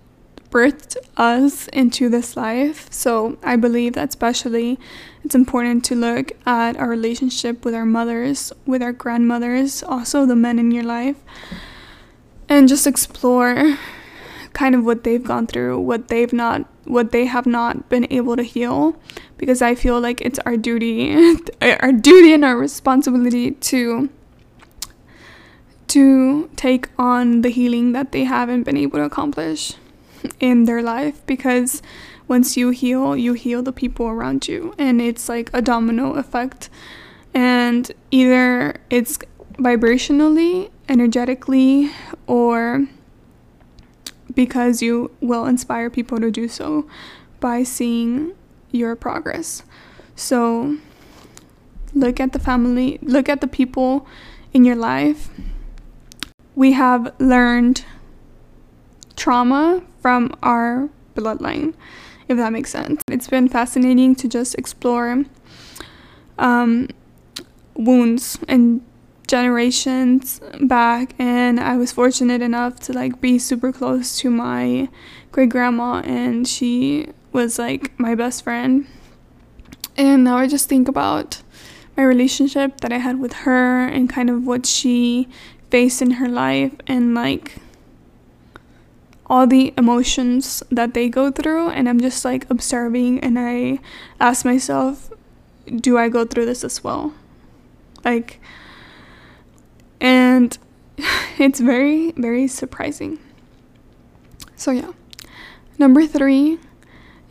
[0.50, 2.92] birthed us into this life.
[2.92, 4.80] So I believe that especially
[5.24, 10.36] it's important to look at our relationship with our mothers, with our grandmothers, also the
[10.36, 11.18] men in your life,
[12.48, 13.78] and just explore
[14.54, 18.36] kind of what they've gone through, what they've not what they have not been able
[18.36, 19.00] to heal
[19.38, 21.16] because I feel like it's our duty
[21.62, 24.10] our duty and our responsibility to
[25.90, 29.74] to take on the healing that they haven't been able to accomplish
[30.40, 31.82] in their life because
[32.30, 36.70] once you heal, you heal the people around you and it's like a domino effect
[37.34, 39.18] and either it's
[39.54, 41.92] vibrationally, energetically
[42.28, 42.88] or
[44.34, 46.88] because you will inspire people to do so
[47.40, 48.32] by seeing
[48.72, 49.64] your progress.
[50.16, 50.78] So,
[51.94, 54.08] look at the family, look at the people
[54.54, 55.30] in your life.
[56.56, 57.86] We have learned
[59.16, 61.74] trauma from our bloodline,
[62.30, 63.02] if that makes sense.
[63.10, 65.26] It's been fascinating to just explore
[66.38, 66.88] um,
[67.76, 68.82] wounds and
[69.28, 74.90] generations back and I was fortunate enough to like be super close to my
[75.32, 78.88] great grandma and she was like my best friend.
[79.98, 81.44] And now I just think about
[81.96, 85.28] my relationship that I had with her and kind of what she
[85.70, 87.58] faced in her life and like
[89.30, 93.80] all the emotions that they go through and I'm just like observing and I
[94.20, 95.12] ask myself
[95.76, 97.14] do I go through this as well?
[98.04, 98.40] Like
[100.02, 100.58] and
[101.38, 103.20] it's very, very surprising.
[104.56, 104.92] So, yeah.
[105.78, 106.60] Number three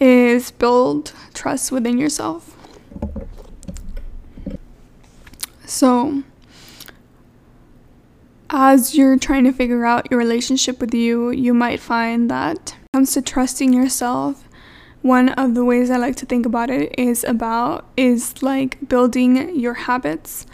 [0.00, 2.56] is build trust within yourself.
[5.66, 6.22] So,
[8.50, 13.12] as you're trying to figure out your relationship with you, you might find that comes
[13.12, 14.48] to trusting yourself,
[15.02, 19.58] one of the ways I like to think about it is about is like building
[19.58, 20.46] your habits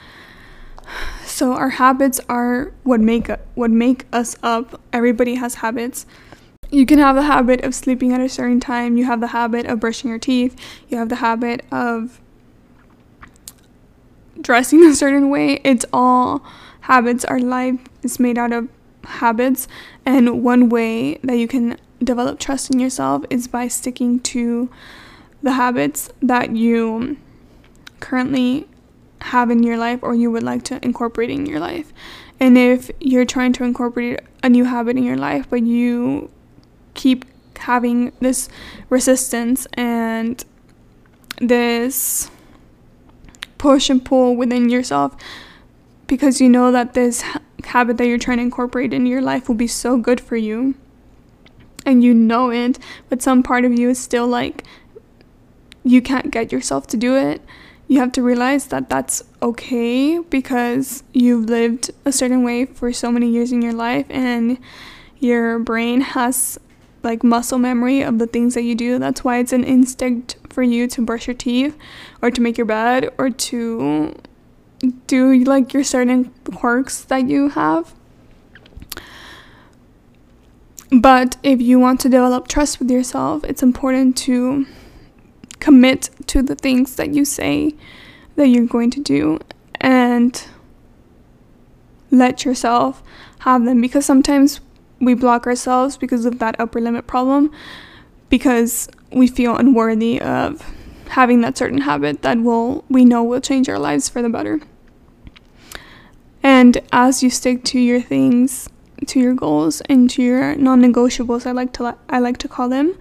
[1.24, 4.80] so our habits are what make what make us up.
[4.92, 6.06] Everybody has habits.
[6.70, 8.96] You can have the habit of sleeping at a certain time.
[8.96, 10.56] You have the habit of brushing your teeth.
[10.88, 12.20] You have the habit of
[14.40, 15.60] dressing a certain way.
[15.64, 16.44] It's all
[16.84, 17.24] habits.
[17.24, 18.68] Our life is made out of
[19.04, 19.66] habits.
[20.04, 24.70] And one way that you can develop trust in yourself is by sticking to
[25.42, 27.16] the habits that you
[28.00, 28.66] currently
[29.20, 31.92] have in your life or you would like to incorporate in your life.
[32.38, 36.30] And if you're trying to incorporate a new habit in your life, but you
[36.92, 37.24] keep
[37.58, 38.48] having this
[38.90, 40.44] resistance and
[41.38, 42.30] this
[43.56, 45.16] push and pull within yourself
[46.06, 47.24] because you know that this
[47.64, 50.74] habit that you're trying to incorporate into your life will be so good for you
[51.86, 52.78] and you know it,
[53.08, 54.64] but some part of you is still like,
[55.84, 57.42] you can't get yourself to do it
[57.88, 63.10] you have to realize that that's okay because you've lived a certain way for so
[63.12, 64.58] many years in your life and
[65.18, 66.58] your brain has
[67.02, 68.98] like muscle memory of the things that you do.
[68.98, 71.76] That's why it's an instinct for you to brush your teeth
[72.22, 74.14] or to make your bed or to
[75.06, 77.94] do like your certain quirks that you have.
[80.90, 84.66] But if you want to develop trust with yourself, it's important to
[85.58, 87.74] commit to the things that you say
[88.36, 89.38] that you're going to do
[89.80, 90.44] and
[92.10, 93.02] let yourself
[93.40, 94.60] have them because sometimes
[95.00, 97.50] we block ourselves because of that upper limit problem
[98.28, 100.62] because we feel unworthy of
[101.08, 104.60] having that certain habit that will we know will change our lives for the better.
[106.64, 108.70] And as you stick to your things,
[109.08, 112.96] to your goals and to your non-negotiables, I like to I like to call them,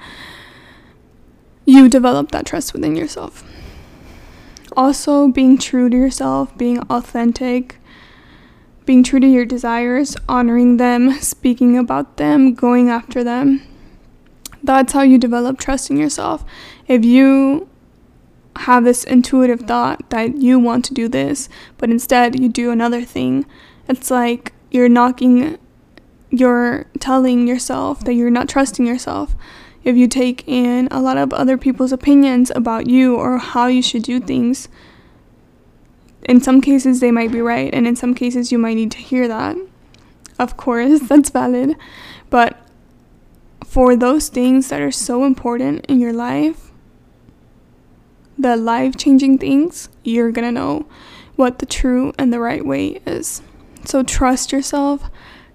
[1.64, 3.42] you develop that trust within yourself.
[4.76, 7.78] Also, being true to yourself, being authentic,
[8.86, 13.62] being true to your desires, honoring them, speaking about them, going after them.
[14.62, 16.44] That's how you develop trust in yourself.
[16.90, 17.70] If you
[18.58, 23.04] have this intuitive thought that you want to do this, but instead you do another
[23.04, 23.46] thing,
[23.88, 25.58] it's like you're knocking,
[26.30, 29.36] you're telling yourself that you're not trusting yourself
[29.84, 33.82] if you take in a lot of other people's opinions about you or how you
[33.82, 34.70] should do things,
[36.24, 38.98] in some cases they might be right, and in some cases you might need to
[38.98, 39.58] hear that.
[40.40, 41.76] Of course, that's valid.
[42.30, 42.58] But
[43.66, 46.72] for those things that are so important in your life,
[48.38, 50.86] the life changing things, you're gonna know
[51.36, 53.42] what the true and the right way is.
[53.86, 55.10] So trust yourself,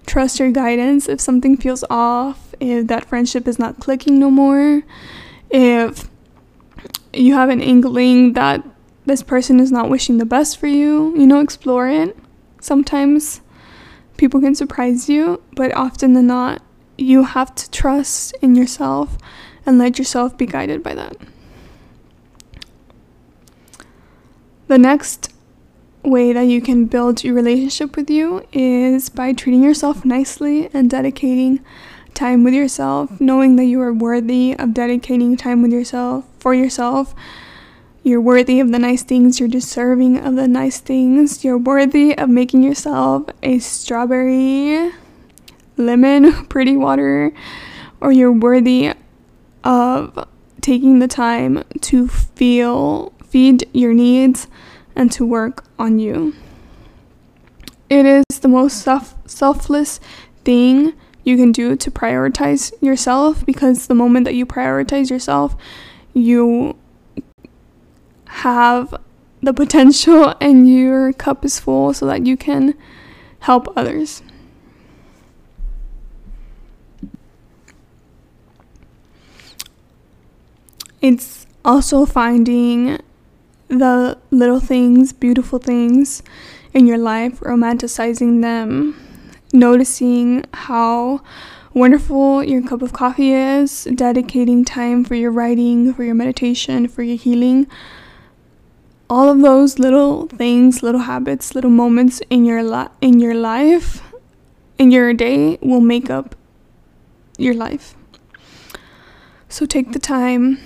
[0.05, 1.07] trust your guidance.
[1.07, 4.83] If something feels off, if that friendship is not clicking no more,
[5.49, 6.09] if
[7.13, 8.63] you have an inkling that
[9.05, 12.15] this person is not wishing the best for you, you know, explore it.
[12.61, 13.41] Sometimes
[14.17, 16.61] people can surprise you, but often than not,
[16.97, 19.17] you have to trust in yourself
[19.65, 21.15] and let yourself be guided by that.
[24.69, 25.33] The next
[26.03, 30.87] way that you can build your relationship with you is by treating yourself nicely and
[30.87, 31.65] dedicating
[32.13, 37.15] time with yourself, knowing that you are worthy of dedicating time with yourself for yourself.
[38.03, 41.43] You're worthy of the nice things, you're deserving of the nice things.
[41.43, 44.91] You're worthy of making yourself a strawberry,
[45.77, 47.31] lemon, pretty water,
[47.99, 48.93] or you're worthy
[49.63, 50.27] of
[50.61, 54.47] taking the time to feel, feed your needs,
[54.95, 56.33] and to work on you.
[57.89, 59.99] It is the most self- selfless
[60.43, 65.55] thing you can do to prioritize yourself because the moment that you prioritize yourself,
[66.13, 66.75] you
[68.25, 68.93] have
[69.41, 72.75] the potential and your cup is full so that you can
[73.39, 74.21] help others.
[81.01, 82.99] It's also finding
[83.69, 86.21] the little things, beautiful things
[86.73, 88.99] in your life, romanticizing them,
[89.53, 91.21] noticing how
[91.73, 97.03] wonderful your cup of coffee is, dedicating time for your writing, for your meditation, for
[97.03, 97.67] your healing.
[99.09, 104.03] All of those little things, little habits, little moments in your li- in your life,
[104.77, 106.35] in your day will make up
[107.37, 107.95] your life.
[109.47, 110.59] So take the time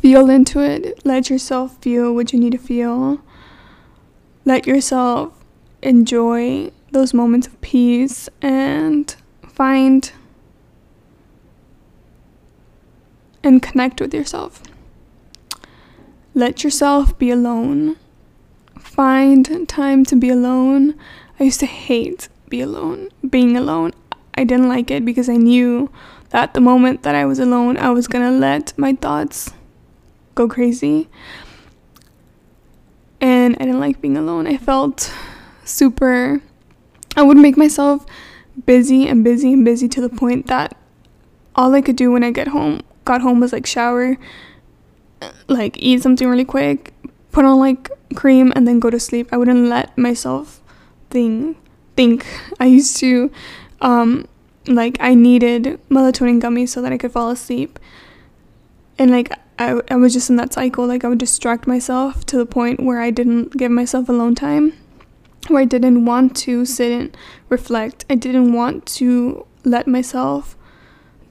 [0.00, 1.04] feel into it.
[1.04, 3.20] Let yourself feel what you need to feel.
[4.44, 5.32] Let yourself
[5.82, 9.14] enjoy those moments of peace and
[9.46, 10.10] find
[13.42, 14.62] and connect with yourself.
[16.34, 17.96] Let yourself be alone.
[18.78, 20.94] Find time to be alone.
[21.38, 23.92] I used to hate be alone, being alone.
[24.34, 25.90] I didn't like it because I knew
[26.30, 29.52] that the moment that I was alone, I was to let my thoughts
[30.40, 31.08] go crazy.
[33.20, 34.46] And I didn't like being alone.
[34.46, 35.12] I felt
[35.64, 36.40] super
[37.16, 38.06] I would make myself
[38.66, 40.76] busy and busy and busy to the point that
[41.54, 44.16] all I could do when I get home got home was like shower,
[45.48, 46.94] like eat something really quick,
[47.32, 49.28] put on like cream and then go to sleep.
[49.32, 50.62] I wouldn't let myself
[51.10, 51.58] think
[51.96, 52.24] think.
[52.58, 53.30] I used to
[53.82, 54.26] um
[54.66, 57.78] like I needed melatonin gummies so that I could fall asleep.
[58.98, 62.36] And like I, I was just in that cycle like I would distract myself to
[62.36, 64.72] the point where I didn't give myself alone time
[65.48, 67.16] where I didn't want to sit and
[67.48, 68.04] reflect.
[68.08, 70.56] I didn't want to let myself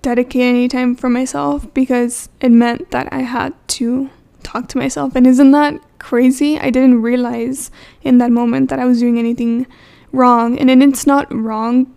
[0.01, 4.09] dedicate any time for myself because it meant that I had to
[4.43, 5.15] talk to myself.
[5.15, 6.59] And isn't that crazy?
[6.59, 7.71] I didn't realize
[8.01, 9.67] in that moment that I was doing anything
[10.11, 10.57] wrong.
[10.57, 11.93] And it's not wrong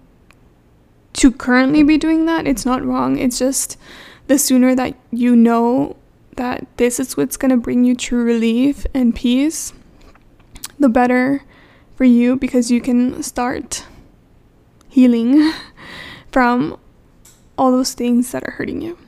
[1.14, 2.47] to currently be doing that.
[2.47, 3.18] It's not wrong.
[3.18, 3.76] It's just
[4.26, 5.97] the sooner that you know
[6.37, 9.72] that this is what's going to bring you true relief and peace,
[10.78, 11.43] the better
[11.95, 13.85] for you because you can start
[14.89, 15.53] healing
[16.33, 16.78] from
[17.57, 18.99] all those things that are hurting you.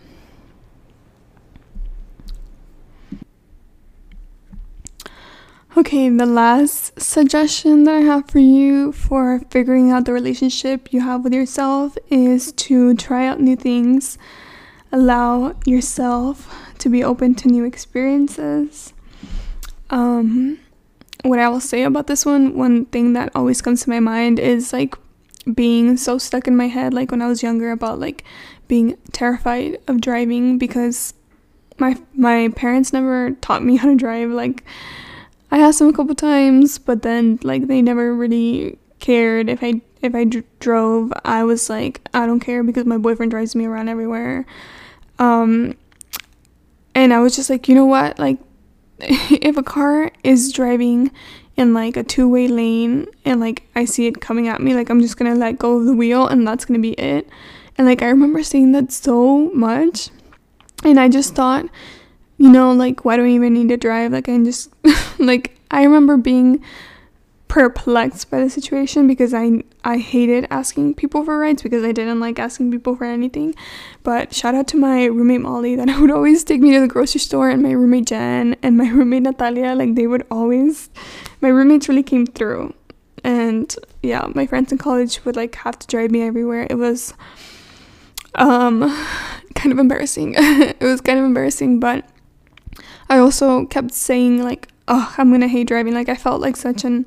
[5.77, 11.01] Okay, the last suggestion that I have for you for figuring out the relationship you
[11.01, 14.17] have with yourself is to try out new things.
[14.93, 16.49] Allow yourself
[16.85, 18.93] to be open to new experiences.
[19.89, 20.61] Um,
[21.23, 24.39] what I will say about this one, one thing that always comes to my mind
[24.39, 24.95] is like
[25.55, 28.23] being so stuck in my head, like when I was younger, about like
[28.69, 31.15] being terrified of driving because
[31.79, 34.29] my my parents never taught me how to drive.
[34.29, 34.63] Like
[35.51, 39.81] I asked them a couple times, but then like they never really cared if I
[40.03, 41.15] if I d- drove.
[41.25, 44.45] I was like I don't care because my boyfriend drives me around everywhere.
[45.19, 45.77] Um,
[46.95, 48.39] and I was just like, you know what, like
[48.99, 51.11] if a car is driving
[51.57, 55.01] in like a two-way lane and like I see it coming at me like I'm
[55.01, 57.29] just to let go of the wheel and that's to be it.
[57.77, 60.11] And like I remember saying that so much
[60.85, 61.67] and I just thought
[62.37, 64.71] you know like why do I even need to drive like I just
[65.19, 66.63] like I remember being
[67.49, 72.21] perplexed by the situation because I I hated asking people for rides because I didn't
[72.21, 73.55] like asking people for anything.
[74.03, 77.21] But shout out to my roommate Molly that would always take me to the grocery
[77.21, 80.91] store and my roommate Jen and my roommate Natalia like they would always
[81.41, 82.75] my roommates really came through.
[83.23, 86.67] And yeah, my friends in college would like have to drive me everywhere.
[86.69, 87.15] It was
[88.35, 88.81] um
[89.55, 90.35] kind of embarrassing.
[90.39, 92.09] it was kind of embarrassing, but
[93.09, 96.57] I also kept saying like, "Oh, I'm going to hate driving." Like I felt like
[96.57, 97.07] such an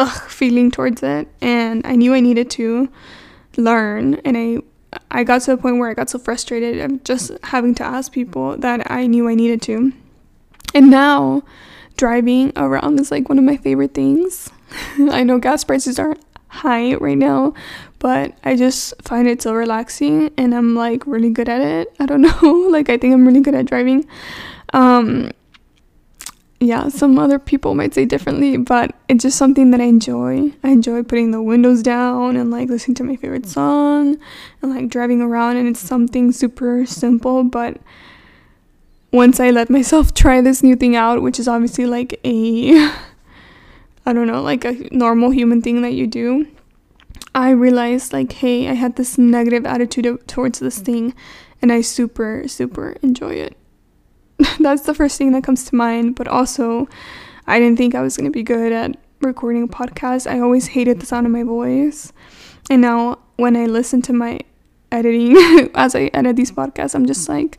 [0.00, 2.88] ugh feeling towards it and I knew I needed to
[3.56, 4.58] learn and I
[5.10, 8.10] I got to the point where I got so frustrated of just having to ask
[8.10, 9.92] people that I knew I needed to.
[10.74, 11.42] And now
[11.96, 14.50] driving around is like one of my favorite things.
[14.98, 17.54] I know gas prices aren't high right now,
[18.00, 21.94] but I just find it so relaxing and I'm like really good at it.
[22.00, 24.06] I don't know, like I think I'm really good at driving.
[24.72, 25.30] Um
[26.62, 30.52] yeah, some other people might say differently, but it's just something that I enjoy.
[30.62, 34.18] I enjoy putting the windows down and like listening to my favorite song
[34.60, 37.78] and like driving around, and it's something super simple, but
[39.10, 42.74] once I let myself try this new thing out, which is obviously like a,
[44.06, 46.46] I don't know, like a normal human thing that you do,
[47.34, 51.14] I realized like, hey, I had this negative attitude towards this thing
[51.62, 53.56] and I super, super enjoy it.
[54.60, 56.88] That's the first thing that comes to mind, but also
[57.46, 60.30] I didn't think I was going to be good at recording a podcast.
[60.30, 62.12] I always hated the sound of my voice.
[62.70, 64.40] And now when I listen to my
[64.92, 65.36] editing
[65.74, 67.58] as I edit these podcasts, I'm just like,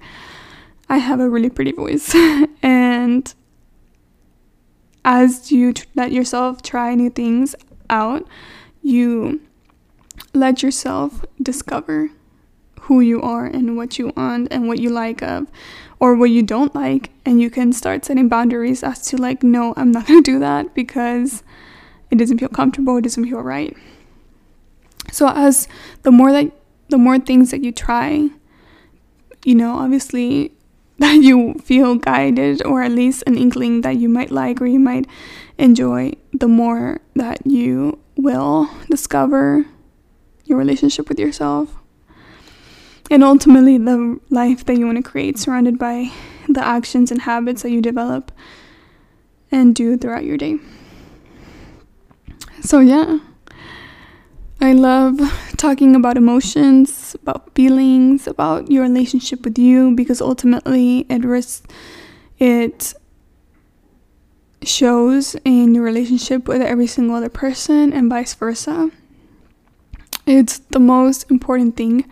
[0.90, 2.14] I have a really pretty voice.
[2.64, 3.34] and
[5.06, 7.56] as you tr- let yourself try new things
[7.90, 8.28] out,
[8.82, 9.42] you
[10.34, 12.10] let yourself discover
[12.82, 15.48] who you are and what you want and what you like of
[16.02, 19.74] or what you don't like and you can start setting boundaries as to like no
[19.78, 21.44] i'm not going to do that because
[22.10, 23.76] it doesn't feel comfortable it doesn't feel right.
[25.12, 25.68] So as
[26.04, 26.52] the more that
[26.90, 28.30] the more things that you try
[29.46, 30.52] you know obviously
[31.00, 34.80] that you feel guided or at least an inkling that you might like or you
[34.80, 35.08] might
[35.58, 39.66] enjoy the more that you will discover
[40.46, 41.81] your relationship with yourself
[43.12, 46.10] and ultimately the life that you want to create, surrounded by
[46.48, 48.32] the actions and habits that you develop
[49.52, 50.58] and do throughout your day.
[52.62, 53.20] So, yeah,
[54.62, 55.20] I love
[55.58, 61.64] talking about emotions, about feelings, about your relationship with you because ultimately it res-
[62.40, 62.94] it
[64.64, 68.90] shows in your relationship with every single other person and vice versa.
[70.26, 72.06] It's the most important thing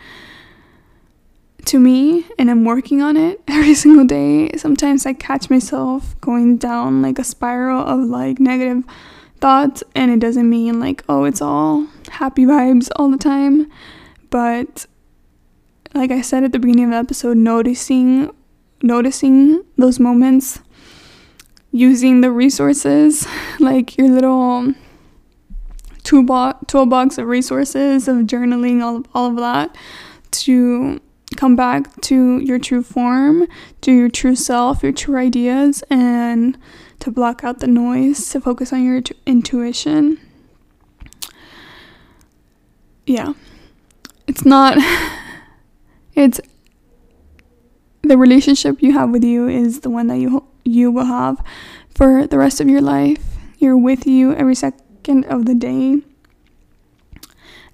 [1.70, 4.49] to me and I'm working on it every single day.
[4.57, 8.84] Sometimes I catch myself going down like a spiral of like negative
[9.39, 13.72] thoughts and it doesn't mean like oh it's all happy vibes all the time,
[14.32, 14.88] but
[15.93, 18.32] like I said at the beginning of the episode noticing
[18.82, 20.59] noticing those moments
[21.72, 23.28] using the resources
[23.59, 24.74] like your little
[26.01, 29.76] toolbox toolbox of resources of journaling all of, all of that
[30.32, 30.99] to
[31.36, 33.47] come back to your true form,
[33.82, 36.57] to your true self, your true ideas, and
[36.99, 40.19] to block out the noise, to focus on your t- intuition.
[43.05, 43.34] Yeah.
[44.27, 44.77] It's not,
[46.13, 46.41] it's
[48.01, 51.41] the relationship you have with you is the one that you you will have
[51.95, 53.23] for the rest of your life.
[53.57, 56.01] You're with you every second of the day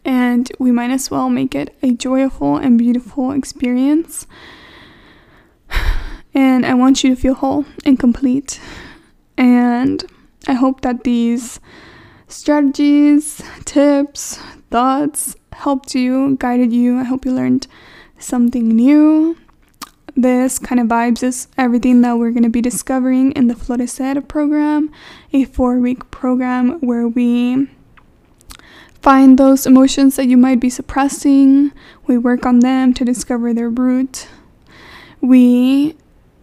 [0.05, 4.27] and we might as well make it a joyful and beautiful experience.
[6.37, 8.59] And I want you to feel whole and complete.
[9.37, 10.03] And
[10.49, 11.61] I hope that these
[12.27, 14.37] strategies, tips,
[14.69, 16.99] thoughts helped you, guided you.
[16.99, 17.67] I hope you learned
[18.19, 19.37] something new.
[20.17, 24.27] This kind of vibes is everything that we're going to be discovering in the Floreser
[24.27, 24.91] program,
[25.31, 27.69] a four week program where we
[29.05, 31.71] find those emotions that you might be suppressing.
[32.07, 34.27] We work on them to discover their root.
[35.21, 35.95] We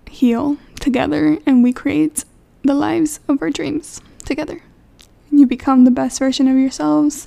[0.08, 2.24] heal together and we create
[2.62, 4.62] the lives of our dreams together.
[5.32, 7.26] You become the best version of yourselves.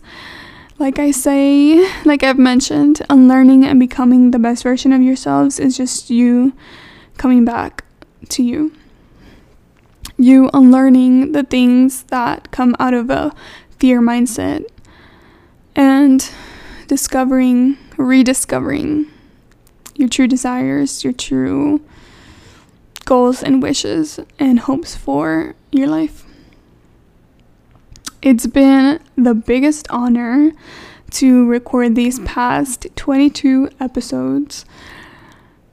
[0.79, 5.75] Like I say, like I've mentioned, unlearning and becoming the best version of yourselves is
[5.75, 6.53] just you
[7.17, 7.83] coming back
[8.29, 8.71] to you.
[10.15, 13.35] You unlearning the things that come out of a
[13.79, 14.69] fear mindset
[15.75, 16.29] and
[16.87, 19.07] discovering, rediscovering
[19.95, 21.81] your true desires, your true
[23.05, 26.25] goals and wishes and hopes for your life.
[28.21, 30.51] It's been the biggest honor
[31.11, 34.65] to record these past 22 episodes.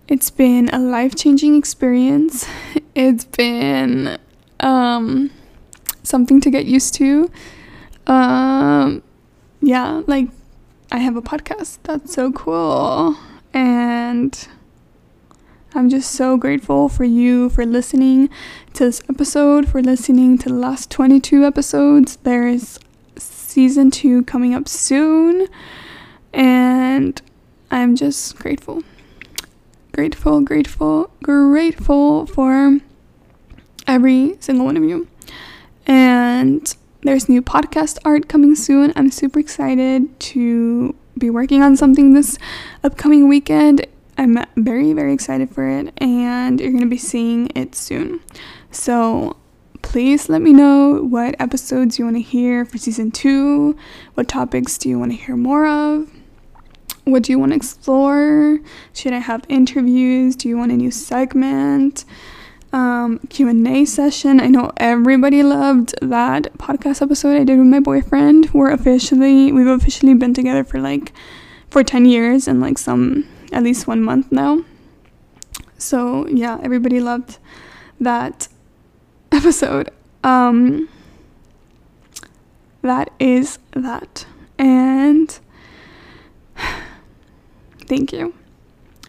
[0.07, 2.46] It's been a life changing experience.
[2.94, 4.18] It's been
[4.61, 5.30] um,
[6.03, 7.30] something to get used to.
[8.07, 9.03] Um,
[9.62, 10.28] yeah, like
[10.90, 11.78] I have a podcast.
[11.84, 13.16] That's so cool.
[13.54, 14.48] And
[15.74, 18.28] I'm just so grateful for you for listening
[18.74, 22.16] to this episode, for listening to the last 22 episodes.
[22.16, 22.78] There is
[23.16, 25.46] season two coming up soon.
[26.32, 27.20] And
[27.70, 28.82] I'm just grateful.
[29.92, 32.78] Grateful, grateful, grateful for
[33.86, 35.06] every single one of you.
[35.86, 38.92] And there's new podcast art coming soon.
[38.96, 42.38] I'm super excited to be working on something this
[42.84, 43.86] upcoming weekend.
[44.18, 48.20] I'm very, very excited for it, and you're going to be seeing it soon.
[48.70, 49.36] So,
[49.82, 53.76] please let me know what episodes you want to hear for season two.
[54.14, 56.09] What topics do you want to hear more of?
[57.05, 58.61] what do you want to explore?
[58.92, 60.36] Should I have interviews?
[60.36, 62.05] Do you want a new segment?
[62.73, 64.41] Um, Q&A session.
[64.41, 68.51] I know everybody loved that podcast episode I did with my boyfriend.
[68.55, 71.12] We're officially we've officially been together for like
[71.68, 74.64] for 10 years and like some at least 1 month now.
[75.77, 77.37] So, yeah, everybody loved
[78.01, 78.49] that
[79.33, 79.91] episode.
[80.25, 80.89] Um
[82.81, 84.25] that is that.
[84.59, 85.39] And
[87.87, 88.33] thank you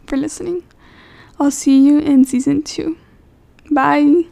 [0.06, 0.64] for listening.
[1.40, 2.98] I'll see you in season two.
[3.72, 4.26] Bye.